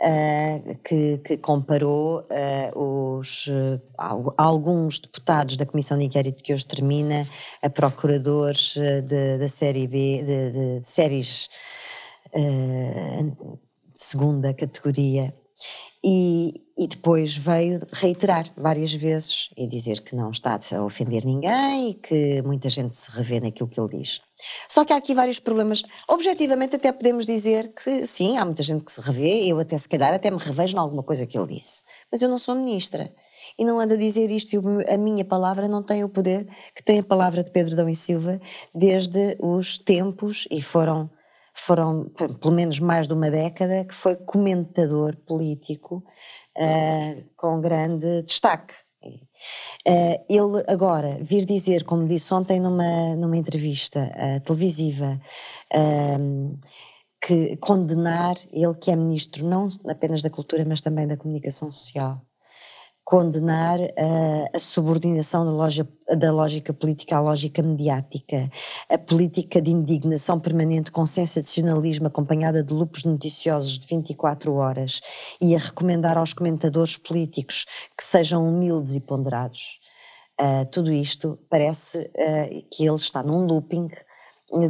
uh, 0.00 0.78
que, 0.82 1.18
que, 1.18 1.36
comparou 1.36 2.20
uh, 2.20 3.18
os, 3.18 3.46
uh, 3.46 3.80
alguns 4.36 4.98
deputados 4.98 5.56
da 5.56 5.64
comissão 5.64 5.96
de 5.96 6.04
inquérito 6.04 6.42
que 6.42 6.52
hoje 6.52 6.66
termina 6.66 7.24
a 7.62 7.70
procuradores 7.70 8.74
de, 8.74 9.38
da 9.38 9.48
série 9.48 9.86
B, 9.86 10.22
de, 10.24 10.50
de, 10.50 10.80
de 10.80 10.88
séries 10.88 11.48
de 12.34 13.58
segunda 13.92 14.54
categoria 14.54 15.34
e, 16.04 16.54
e, 16.76 16.88
depois 16.88 17.36
veio 17.36 17.80
reiterar 17.92 18.52
várias 18.56 18.92
vezes 18.92 19.50
e 19.56 19.68
dizer 19.68 20.00
que 20.00 20.16
não 20.16 20.30
está 20.30 20.58
a 20.72 20.84
ofender 20.84 21.24
ninguém 21.24 21.90
e 21.90 21.94
que 21.94 22.42
muita 22.42 22.68
gente 22.68 22.96
se 22.96 23.10
revê 23.12 23.38
naquilo 23.38 23.68
que 23.68 23.78
ele 23.78 23.98
diz. 23.98 24.20
Só 24.68 24.84
que 24.84 24.92
há 24.92 24.96
aqui 24.96 25.14
vários 25.14 25.38
problemas. 25.38 25.82
Objetivamente, 26.08 26.74
até 26.74 26.90
podemos 26.90 27.24
dizer 27.24 27.72
que 27.72 28.04
sim, 28.06 28.36
há 28.36 28.44
muita 28.44 28.62
gente 28.62 28.84
que 28.84 28.90
se 28.90 29.00
revê, 29.00 29.46
eu 29.46 29.60
até 29.60 29.78
se 29.78 29.88
calhar 29.88 30.12
até 30.12 30.30
me 30.30 30.38
revejo 30.38 30.76
em 30.76 30.80
alguma 30.80 31.04
coisa 31.04 31.26
que 31.26 31.38
ele 31.38 31.54
disse. 31.54 31.82
Mas 32.10 32.20
eu 32.20 32.28
não 32.28 32.38
sou 32.38 32.54
ministra. 32.54 33.12
E 33.58 33.64
não 33.64 33.78
ando 33.78 33.94
a 33.94 33.96
dizer 33.96 34.30
isto, 34.30 34.54
e 34.54 34.92
a 34.92 34.98
minha 34.98 35.24
palavra 35.24 35.68
não 35.68 35.82
tem 35.82 36.02
o 36.02 36.08
poder 36.08 36.46
que 36.74 36.82
tem 36.82 36.98
a 36.98 37.04
palavra 37.04 37.42
de 37.42 37.50
Pedro 37.50 37.76
Dão 37.76 37.88
e 37.88 37.94
Silva 37.94 38.40
desde 38.74 39.36
os 39.40 39.78
tempos, 39.78 40.48
e 40.50 40.62
foram, 40.62 41.10
foram 41.66 42.08
pelo 42.40 42.54
menos 42.54 42.78
mais 42.80 43.06
de 43.06 43.14
uma 43.14 43.30
década, 43.30 43.84
que 43.84 43.94
foi 43.94 44.16
comentador 44.16 45.16
político 45.26 46.04
uh, 46.56 47.24
com 47.36 47.60
grande 47.60 48.22
destaque. 48.22 48.74
Uh, 49.86 50.24
ele 50.28 50.62
agora 50.68 51.18
vir 51.20 51.44
dizer, 51.44 51.84
como 51.84 52.06
disse 52.06 52.32
ontem 52.32 52.60
numa, 52.60 53.16
numa 53.16 53.36
entrevista 53.36 54.12
uh, 54.14 54.40
televisiva, 54.40 55.20
uh, 55.74 56.58
que 57.24 57.56
condenar 57.56 58.34
ele 58.52 58.74
que 58.74 58.90
é 58.90 58.96
ministro 58.96 59.46
não 59.46 59.68
apenas 59.88 60.22
da 60.22 60.30
cultura, 60.30 60.64
mas 60.64 60.80
também 60.80 61.06
da 61.06 61.16
comunicação 61.16 61.70
social, 61.70 62.20
condenar 63.04 63.80
uh, 63.80 64.56
a 64.56 64.58
subordinação 64.58 65.44
da, 65.44 65.50
loja, 65.50 65.88
da 66.16 66.32
lógica 66.32 66.72
política 66.72 67.16
à 67.16 67.20
lógica 67.20 67.62
mediática, 67.62 68.48
a 68.88 68.96
política 68.96 69.60
de 69.60 69.70
indignação 69.70 70.38
permanente 70.38 70.90
com 70.90 71.04
sensacionalismo 71.04 72.06
acompanhada 72.06 72.62
de 72.62 72.72
lupos 72.72 73.04
noticiosos 73.04 73.78
de 73.78 73.86
24 73.86 74.54
horas 74.54 75.00
e 75.40 75.54
a 75.54 75.58
recomendar 75.58 76.16
aos 76.16 76.32
comentadores 76.32 76.96
políticos 76.96 77.66
que 77.96 78.04
sejam 78.04 78.48
humildes 78.48 78.94
e 78.94 79.00
ponderados. 79.00 79.80
Uh, 80.40 80.64
tudo 80.70 80.92
isto 80.92 81.38
parece 81.50 81.98
uh, 81.98 82.68
que 82.70 82.86
ele 82.86 82.96
está 82.96 83.22
num 83.22 83.46
looping 83.46 83.88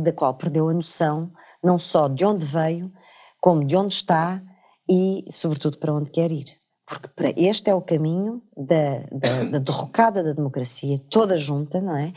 da 0.01 0.13
qual 0.13 0.35
perdeu 0.35 0.69
a 0.69 0.75
noção 0.75 1.33
não 1.63 1.79
só 1.79 2.09
de 2.09 2.25
onde 2.25 2.47
veio, 2.47 2.93
como 3.41 3.65
de 3.65 3.77
onde 3.77 3.95
está 3.95 4.41
e, 4.89 5.25
sobretudo, 5.29 5.79
para 5.79 5.93
onde 5.93 6.11
quer 6.11 6.31
ir 6.31 6.62
porque 6.93 7.09
para 7.09 7.33
este 7.39 7.71
é 7.71 7.75
o 7.75 7.81
caminho 7.81 8.43
da, 8.55 8.99
da, 9.11 9.45
da, 9.45 9.59
derrocada 9.59 10.23
da 10.23 10.35
democracia 10.35 10.99
toda 11.09 11.39
junta, 11.39 11.81
não 11.81 11.97
é? 11.97 12.13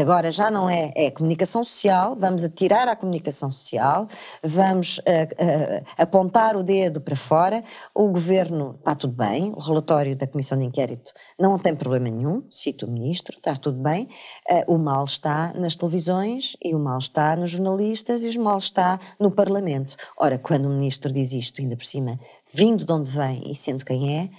Agora 0.00 0.32
já 0.32 0.50
não 0.50 0.70
é, 0.70 0.90
é 0.96 1.10
comunicação 1.10 1.62
social, 1.62 2.16
vamos 2.16 2.42
atirar 2.42 2.88
à 2.88 2.96
comunicação 2.96 3.50
social, 3.50 4.08
vamos 4.42 4.98
uh, 4.98 5.02
uh, 5.02 5.86
apontar 5.98 6.56
o 6.56 6.62
dedo 6.62 6.98
para 6.98 7.14
fora, 7.14 7.62
o 7.94 8.08
governo 8.08 8.76
está 8.78 8.94
tudo 8.94 9.12
bem, 9.12 9.52
o 9.54 9.60
relatório 9.60 10.16
da 10.16 10.26
comissão 10.26 10.56
de 10.56 10.64
inquérito 10.64 11.12
não 11.38 11.58
tem 11.58 11.76
problema 11.76 12.08
nenhum, 12.08 12.42
cito 12.50 12.86
o 12.86 12.90
ministro, 12.90 13.36
está 13.36 13.54
tudo 13.54 13.82
bem, 13.82 14.08
uh, 14.50 14.74
o 14.74 14.78
mal 14.78 15.04
está 15.04 15.52
nas 15.52 15.76
televisões 15.76 16.56
e 16.64 16.74
o 16.74 16.78
mal 16.78 16.98
está 16.98 17.36
nos 17.36 17.50
jornalistas 17.50 18.24
e 18.24 18.38
o 18.38 18.42
mal 18.42 18.56
está 18.56 18.98
no 19.20 19.30
parlamento. 19.30 19.94
Ora, 20.16 20.38
quando 20.38 20.64
o 20.64 20.70
ministro 20.70 21.12
diz 21.12 21.34
isto, 21.34 21.60
ainda 21.60 21.76
por 21.76 21.84
cima 21.84 22.18
vindo 22.52 22.84
de 22.84 22.92
onde 22.92 23.10
vem 23.10 23.50
e 23.50 23.54
sendo 23.54 23.84
quem 23.84 24.18
é, 24.18 24.30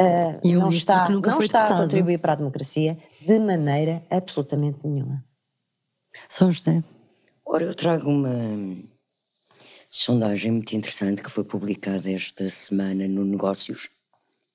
uh, 0.00 0.48
não 0.48 0.68
está, 0.68 1.08
não 1.08 1.38
está 1.38 1.66
a 1.66 1.82
contribuir 1.82 2.18
para 2.18 2.32
a 2.32 2.36
democracia 2.36 2.98
de 3.20 3.38
maneira 3.38 4.02
absolutamente 4.10 4.78
nenhuma. 4.84 5.24
São 6.28 6.50
José. 6.50 6.82
Ora, 7.44 7.64
eu 7.64 7.74
trago 7.74 8.08
uma 8.10 8.82
sondagem 9.90 10.52
muito 10.52 10.74
interessante 10.74 11.22
que 11.22 11.30
foi 11.30 11.44
publicada 11.44 12.10
esta 12.10 12.48
semana 12.50 13.06
no 13.06 13.24
Negócios, 13.24 13.88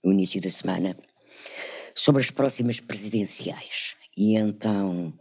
no 0.04 0.12
início 0.12 0.41
da 0.41 0.50
semana, 0.50 0.98
sobre 1.95 2.22
as 2.22 2.32
próximas 2.32 2.80
presidenciais. 2.80 3.95
E 4.17 4.36
então 4.36 5.13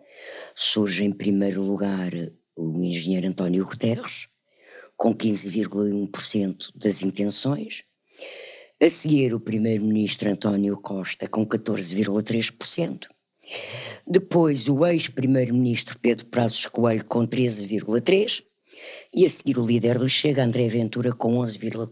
surge 0.57 1.05
em 1.05 1.13
primeiro 1.13 1.63
lugar 1.63 2.11
o 2.57 2.83
engenheiro 2.83 3.29
António 3.29 3.65
Guterres, 3.65 4.29
com 4.99 5.15
15,1% 5.15 6.73
das 6.75 7.03
intenções. 7.03 7.85
A 8.83 8.91
seguir, 8.91 9.33
o 9.33 9.41
primeiro-ministro 9.41 10.29
António 10.29 10.77
Costa, 10.77 11.29
com 11.29 11.47
14,3%. 11.47 13.07
Depois, 14.07 14.69
o 14.69 14.85
ex-primeiro-ministro 14.85 15.99
Pedro 16.01 16.27
Prazos 16.27 16.67
Coelho, 16.67 17.05
com 17.05 17.27
13,3%. 17.27 18.43
E 19.15 19.25
a 19.25 19.31
seguir, 19.31 19.59
o 19.59 19.65
líder 19.65 19.99
do 19.99 20.09
Chega, 20.09 20.45
André 20.45 20.69
Ventura, 20.69 21.13
com 21.13 21.39
11,4%. 21.39 21.89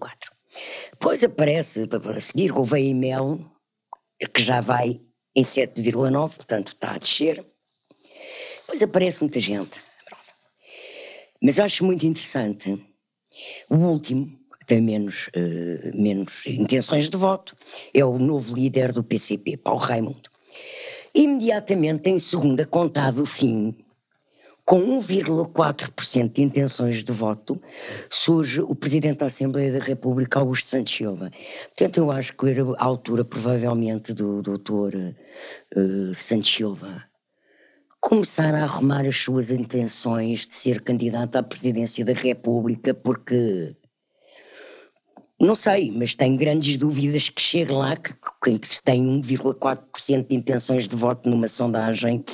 Depois 0.92 1.22
aparece, 1.22 1.88
a 2.16 2.20
seguir, 2.20 2.50
Gouveia 2.50 2.88
e 2.88 2.94
Melo, 2.94 3.50
que 4.34 4.42
já 4.42 4.60
vai 4.60 5.00
em 5.34 5.42
7,9%, 5.42 6.36
portanto 6.36 6.68
está 6.68 6.94
a 6.94 6.98
descer. 6.98 7.44
Depois 8.60 8.82
aparece 8.82 9.20
muita 9.20 9.38
gente. 9.38 9.78
Pronto. 10.04 10.34
Mas 11.42 11.60
acho 11.60 11.84
muito 11.84 12.06
interessante 12.06 12.82
o 13.68 13.76
último, 13.76 14.30
tem 14.66 14.80
menos, 14.80 15.28
uh, 15.28 16.00
menos 16.00 16.46
intenções 16.46 17.08
de 17.08 17.16
voto, 17.16 17.56
é 17.94 18.04
o 18.04 18.18
novo 18.18 18.54
líder 18.54 18.92
do 18.92 19.02
PCP, 19.02 19.56
Paulo 19.56 19.80
Raimundo. 19.80 20.28
Imediatamente 21.14 22.10
em 22.10 22.18
segunda 22.18 22.66
contado 22.66 23.22
o 23.22 23.26
fim, 23.26 23.74
com 24.64 24.80
1,4% 24.98 26.32
de 26.32 26.42
intenções 26.42 27.04
de 27.04 27.12
voto, 27.12 27.62
surge 28.10 28.60
o 28.60 28.74
Presidente 28.74 29.18
da 29.18 29.26
Assembleia 29.26 29.72
da 29.72 29.78
República, 29.78 30.40
Augusto 30.40 30.68
Santos 30.68 30.92
Silva. 30.92 31.30
Portanto, 31.68 31.98
eu 31.98 32.10
acho 32.10 32.32
que 32.36 32.48
era 32.48 32.62
a 32.76 32.84
altura, 32.84 33.24
provavelmente, 33.24 34.12
do 34.12 34.42
doutor 34.42 34.92
uh, 34.94 36.14
Santos 36.14 36.52
Silva 36.52 37.04
começar 38.06 38.54
a 38.54 38.62
arrumar 38.62 39.04
as 39.04 39.16
suas 39.16 39.50
intenções 39.50 40.46
de 40.46 40.54
ser 40.54 40.80
candidato 40.80 41.34
à 41.34 41.42
presidência 41.42 42.04
da 42.04 42.12
República, 42.12 42.94
porque 42.94 43.74
não 45.40 45.56
sei, 45.56 45.90
mas 45.90 46.14
tenho 46.14 46.38
grandes 46.38 46.76
dúvidas 46.76 47.28
que 47.28 47.42
chegue 47.42 47.72
lá, 47.72 47.96
que 47.96 48.14
quem 48.40 48.60
tem 48.84 49.04
1,4% 49.20 50.28
de 50.28 50.36
intenções 50.36 50.86
de 50.86 50.94
voto 50.94 51.28
numa 51.28 51.48
sondagem. 51.48 52.24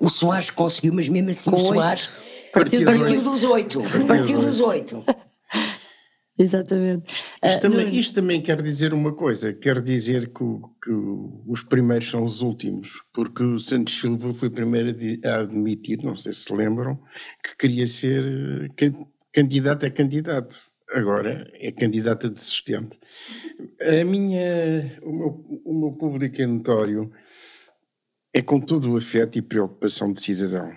O 0.00 0.08
Soares 0.08 0.50
conseguiu, 0.50 0.94
mas 0.94 1.10
mesmo 1.10 1.28
assim 1.28 1.50
Com 1.50 1.58
o 1.58 1.74
Soares 1.74 2.08
partiu, 2.50 2.86
partiu 2.86 3.20
dos 3.20 3.44
oito. 3.44 3.82
Partiu 4.08 4.40
dos 4.40 4.60
oito. 4.60 5.04
Exatamente. 6.38 7.10
Isto, 7.42 7.58
uh, 7.58 7.60
também, 7.60 7.98
isto, 7.98 8.14
também, 8.14 8.40
quer 8.42 8.60
dizer 8.60 8.92
uma 8.92 9.12
coisa, 9.12 9.54
quer 9.54 9.80
dizer 9.80 10.28
que, 10.28 10.44
que, 10.82 10.92
os 11.46 11.62
primeiros 11.62 12.10
são 12.10 12.24
os 12.24 12.42
últimos, 12.42 13.02
porque 13.12 13.42
o 13.42 13.58
Santos 13.58 13.98
Silva 13.98 14.34
foi 14.34 14.48
o 14.48 14.52
primeiro 14.52 14.94
a 15.24 15.40
admitir, 15.40 16.02
não 16.02 16.16
sei 16.16 16.34
se 16.34 16.52
lembram, 16.52 17.00
que 17.42 17.56
queria 17.56 17.86
ser 17.86 18.70
candidato 19.32 19.86
a 19.86 19.90
candidato. 19.90 20.56
Agora 20.92 21.50
é 21.54 21.72
candidato 21.72 22.26
a 22.26 22.30
desistente. 22.30 22.98
A 23.80 24.04
minha, 24.04 24.98
o, 25.02 25.12
meu, 25.12 25.62
o 25.64 25.80
meu 25.80 25.92
público 25.92 26.40
é 26.40 26.46
notório 26.46 27.10
é 28.36 28.42
com 28.42 28.60
todo 28.60 28.92
o 28.92 28.98
afeto 28.98 29.38
e 29.38 29.42
preocupação 29.42 30.12
de 30.12 30.20
cidadão. 30.20 30.70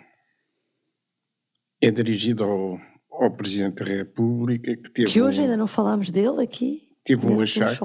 É 1.82 1.92
dirigido 1.92 2.46
ao, 2.46 2.80
ao 3.20 3.32
Presidente 3.32 3.84
da 3.84 3.86
República, 3.86 4.76
que 4.76 4.90
teve. 4.90 5.12
Que 5.12 5.22
hoje 5.22 5.42
um, 5.42 5.44
ainda 5.44 5.58
não 5.58 5.68
falámos 5.68 6.10
dele 6.10 6.42
aqui. 6.42 6.88
Teve 7.04 7.26
um 7.26 7.42
achaque. 7.42 7.80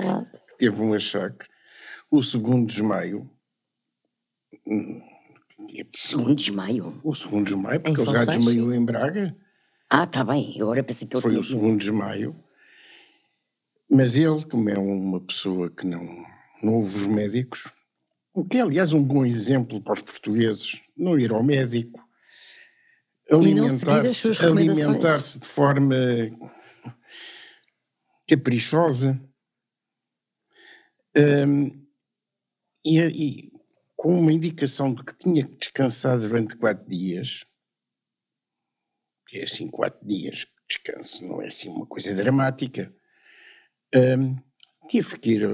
Teve 0.58 0.80
um 0.80 0.94
achaque. 0.94 1.46
O 2.10 2.22
segundo 2.22 2.66
desmaio. 2.66 3.28
Hum, 4.66 5.02
segundo 5.94 6.34
desmaio? 6.34 7.00
O 7.02 7.14
segundo 7.14 7.44
desmaio, 7.44 7.80
porque 7.80 8.00
ele 8.00 8.12
já 8.12 8.24
desmaiou 8.24 8.72
em 8.72 8.84
Braga. 8.84 9.36
Ah, 9.90 10.04
está 10.04 10.22
bem. 10.22 10.54
Agora 10.60 10.82
pensei 10.84 11.08
que 11.08 11.16
ele 11.16 11.22
Foi 11.22 11.36
o 11.36 11.44
segundo 11.44 11.78
desmaio. 11.78 12.36
Mas 13.90 14.14
ele, 14.16 14.44
como 14.44 14.70
é 14.70 14.78
uma 14.78 15.20
pessoa 15.20 15.70
que 15.70 15.86
não, 15.86 16.02
não 16.62 16.74
ouve 16.74 16.94
os 16.94 17.06
médicos, 17.06 17.64
o 18.32 18.44
que 18.44 18.58
é, 18.58 18.62
aliás, 18.62 18.92
um 18.92 19.02
bom 19.02 19.24
exemplo 19.24 19.80
para 19.80 19.94
os 19.94 20.00
portugueses, 20.00 20.80
não 20.96 21.18
ir 21.18 21.30
ao 21.30 21.42
médico, 21.42 22.03
alimentar-se 23.34 24.44
alimentar 24.44 25.18
de 25.18 25.46
forma 25.46 25.96
caprichosa 28.28 29.20
um, 31.16 31.86
e, 32.84 32.98
e, 33.00 33.52
com 33.96 34.18
uma 34.18 34.32
indicação 34.32 34.92
de 34.92 35.04
que 35.04 35.16
tinha 35.16 35.46
que 35.46 35.56
descansar 35.56 36.18
durante 36.18 36.56
quatro 36.56 36.88
dias, 36.88 37.44
que 39.28 39.38
é 39.38 39.44
assim, 39.44 39.68
quatro 39.68 40.06
dias 40.06 40.38
de 40.38 40.48
descanso, 40.68 41.26
não 41.26 41.40
é 41.40 41.46
assim 41.46 41.68
uma 41.68 41.86
coisa 41.86 42.14
dramática, 42.14 42.94
um, 43.94 44.36
tive 44.88 45.18
que 45.18 45.30
ir 45.32 45.44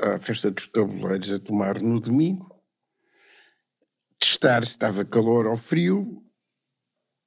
à 0.00 0.18
festa 0.20 0.50
dos 0.50 0.66
tabuleiros 0.68 1.30
a 1.32 1.38
tomar 1.38 1.80
no 1.80 2.00
domingo, 2.00 2.47
testar 4.18 4.64
se 4.64 4.72
estava 4.72 5.04
calor 5.04 5.46
ou 5.46 5.56
frio, 5.56 6.22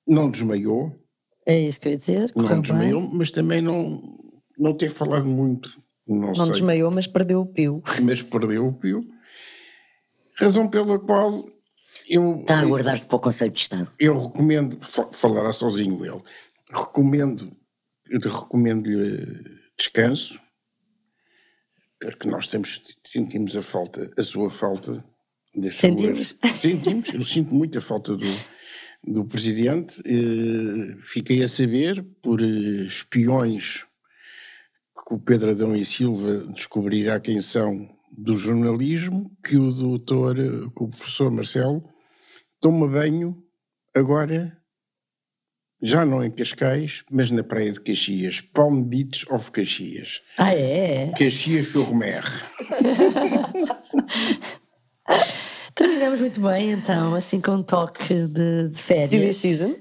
não 0.08 0.30
desmaiou. 0.30 0.96
É 1.46 1.60
isso 1.60 1.80
que 1.80 1.88
eu 1.88 1.92
ia 1.94 1.98
dizer. 1.98 2.32
Não 2.36 2.62
desmaiou, 2.62 3.02
bem. 3.02 3.18
mas 3.18 3.32
também 3.32 3.62
não, 3.62 4.02
não 4.58 4.76
ter 4.76 4.90
falado 4.90 5.26
muito. 5.26 5.82
Não, 6.08 6.34
não 6.34 6.52
desmaiou, 6.52 6.92
mas 6.92 7.08
perdeu 7.08 7.42
o 7.42 7.46
pio. 7.46 7.82
Mas 8.04 8.22
perdeu 8.22 8.68
o 8.68 8.74
pio. 8.74 9.08
Razão 10.36 10.68
pela 10.68 11.00
qual 11.00 11.48
eu. 12.10 12.42
Está 12.42 12.60
a 12.60 12.66
guardar-se 12.66 13.08
para 13.08 13.16
o 13.16 13.22
Conselho 13.22 13.52
de 13.52 13.60
Estado. 13.60 13.92
Eu 14.00 14.28
recomendo, 14.28 14.78
falará 15.14 15.54
sozinho 15.54 16.04
ele, 16.04 16.22
recomendo, 16.70 17.56
recomendo-lhe 18.12 19.26
descanso, 19.78 20.40
porque 22.00 22.28
nós 22.28 22.48
temos, 22.48 22.82
sentimos 23.06 23.56
a 23.56 23.62
falta, 23.62 24.12
a 24.18 24.24
sua 24.24 24.50
falta 24.50 25.04
sentimos. 25.72 26.36
Sentimos, 26.60 27.14
eu 27.14 27.24
sinto 27.24 27.54
muita 27.54 27.82
falta 27.82 28.16
do, 28.16 28.26
do 29.04 29.26
presidente. 29.26 30.02
Eh, 30.06 30.98
fiquei 31.04 31.44
a 31.44 31.48
saber 31.48 32.04
por 32.22 32.42
eh, 32.42 32.86
espiões 32.88 33.86
que 35.08 35.14
o 35.14 35.20
Pedro 35.20 35.52
Adão 35.52 35.76
e 35.76 35.84
Silva 35.84 36.46
descobrirá 36.54 37.20
quem 37.20 37.42
são 37.42 37.88
do 38.12 38.36
jornalismo, 38.36 39.32
que 39.44 39.58
o 39.58 39.72
doutor, 39.72 40.36
que 40.36 40.84
o 40.84 40.90
professor 40.90 41.32
Marcelo 41.32 41.84
toma 42.60 42.88
banho 42.88 43.44
agora 43.96 44.62
já 45.82 46.06
não 46.06 46.24
em 46.24 46.30
Cascais, 46.30 47.04
mas 47.12 47.32
na 47.32 47.44
praia 47.44 47.72
de 47.72 47.82
Caxias, 47.82 48.40
Palm 48.40 48.84
Beach 48.84 49.26
of 49.32 49.52
Caxias. 49.52 50.22
Ah, 50.38 50.54
é? 50.54 51.12
Caxias 51.18 51.68
Fourmer. 51.68 52.24
Terminamos 56.02 56.22
muito 56.22 56.42
bem, 56.42 56.72
então, 56.72 57.14
assim 57.14 57.40
com 57.40 57.52
um 57.52 57.62
toque 57.62 58.26
de, 58.26 58.70
de 58.70 58.82
férias. 58.82 59.10
Silly 59.12 59.34
season. 59.36 59.76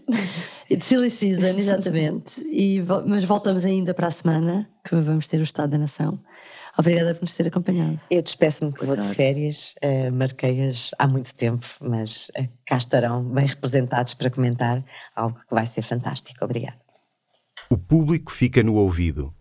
de 0.68 0.84
silly 0.84 1.10
season, 1.10 1.58
exatamente. 1.58 2.38
E, 2.42 2.82
mas 3.06 3.24
voltamos 3.24 3.64
ainda 3.64 3.94
para 3.94 4.08
a 4.08 4.10
semana, 4.10 4.68
que 4.86 4.94
vamos 4.96 5.26
ter 5.26 5.40
o 5.40 5.42
Estado 5.42 5.70
da 5.70 5.78
Nação. 5.78 6.20
Obrigada 6.78 7.14
por 7.14 7.22
nos 7.22 7.32
ter 7.32 7.46
acompanhado. 7.46 7.98
Eu 8.10 8.20
despeço-me 8.20 8.70
que 8.70 8.84
vou 8.84 8.98
de 8.98 9.06
férias, 9.14 9.74
uh, 9.82 10.12
marquei-as 10.12 10.90
há 10.98 11.06
muito 11.06 11.34
tempo, 11.34 11.66
mas 11.80 12.30
uh, 12.38 12.46
cá 12.66 12.76
estarão 12.76 13.24
bem 13.24 13.46
representados 13.46 14.12
para 14.12 14.28
comentar 14.28 14.84
algo 15.16 15.38
que 15.38 15.54
vai 15.54 15.66
ser 15.66 15.80
fantástico. 15.80 16.44
Obrigada. 16.44 16.76
O 17.70 17.78
público 17.78 18.30
fica 18.30 18.62
no 18.62 18.74
ouvido. 18.74 19.32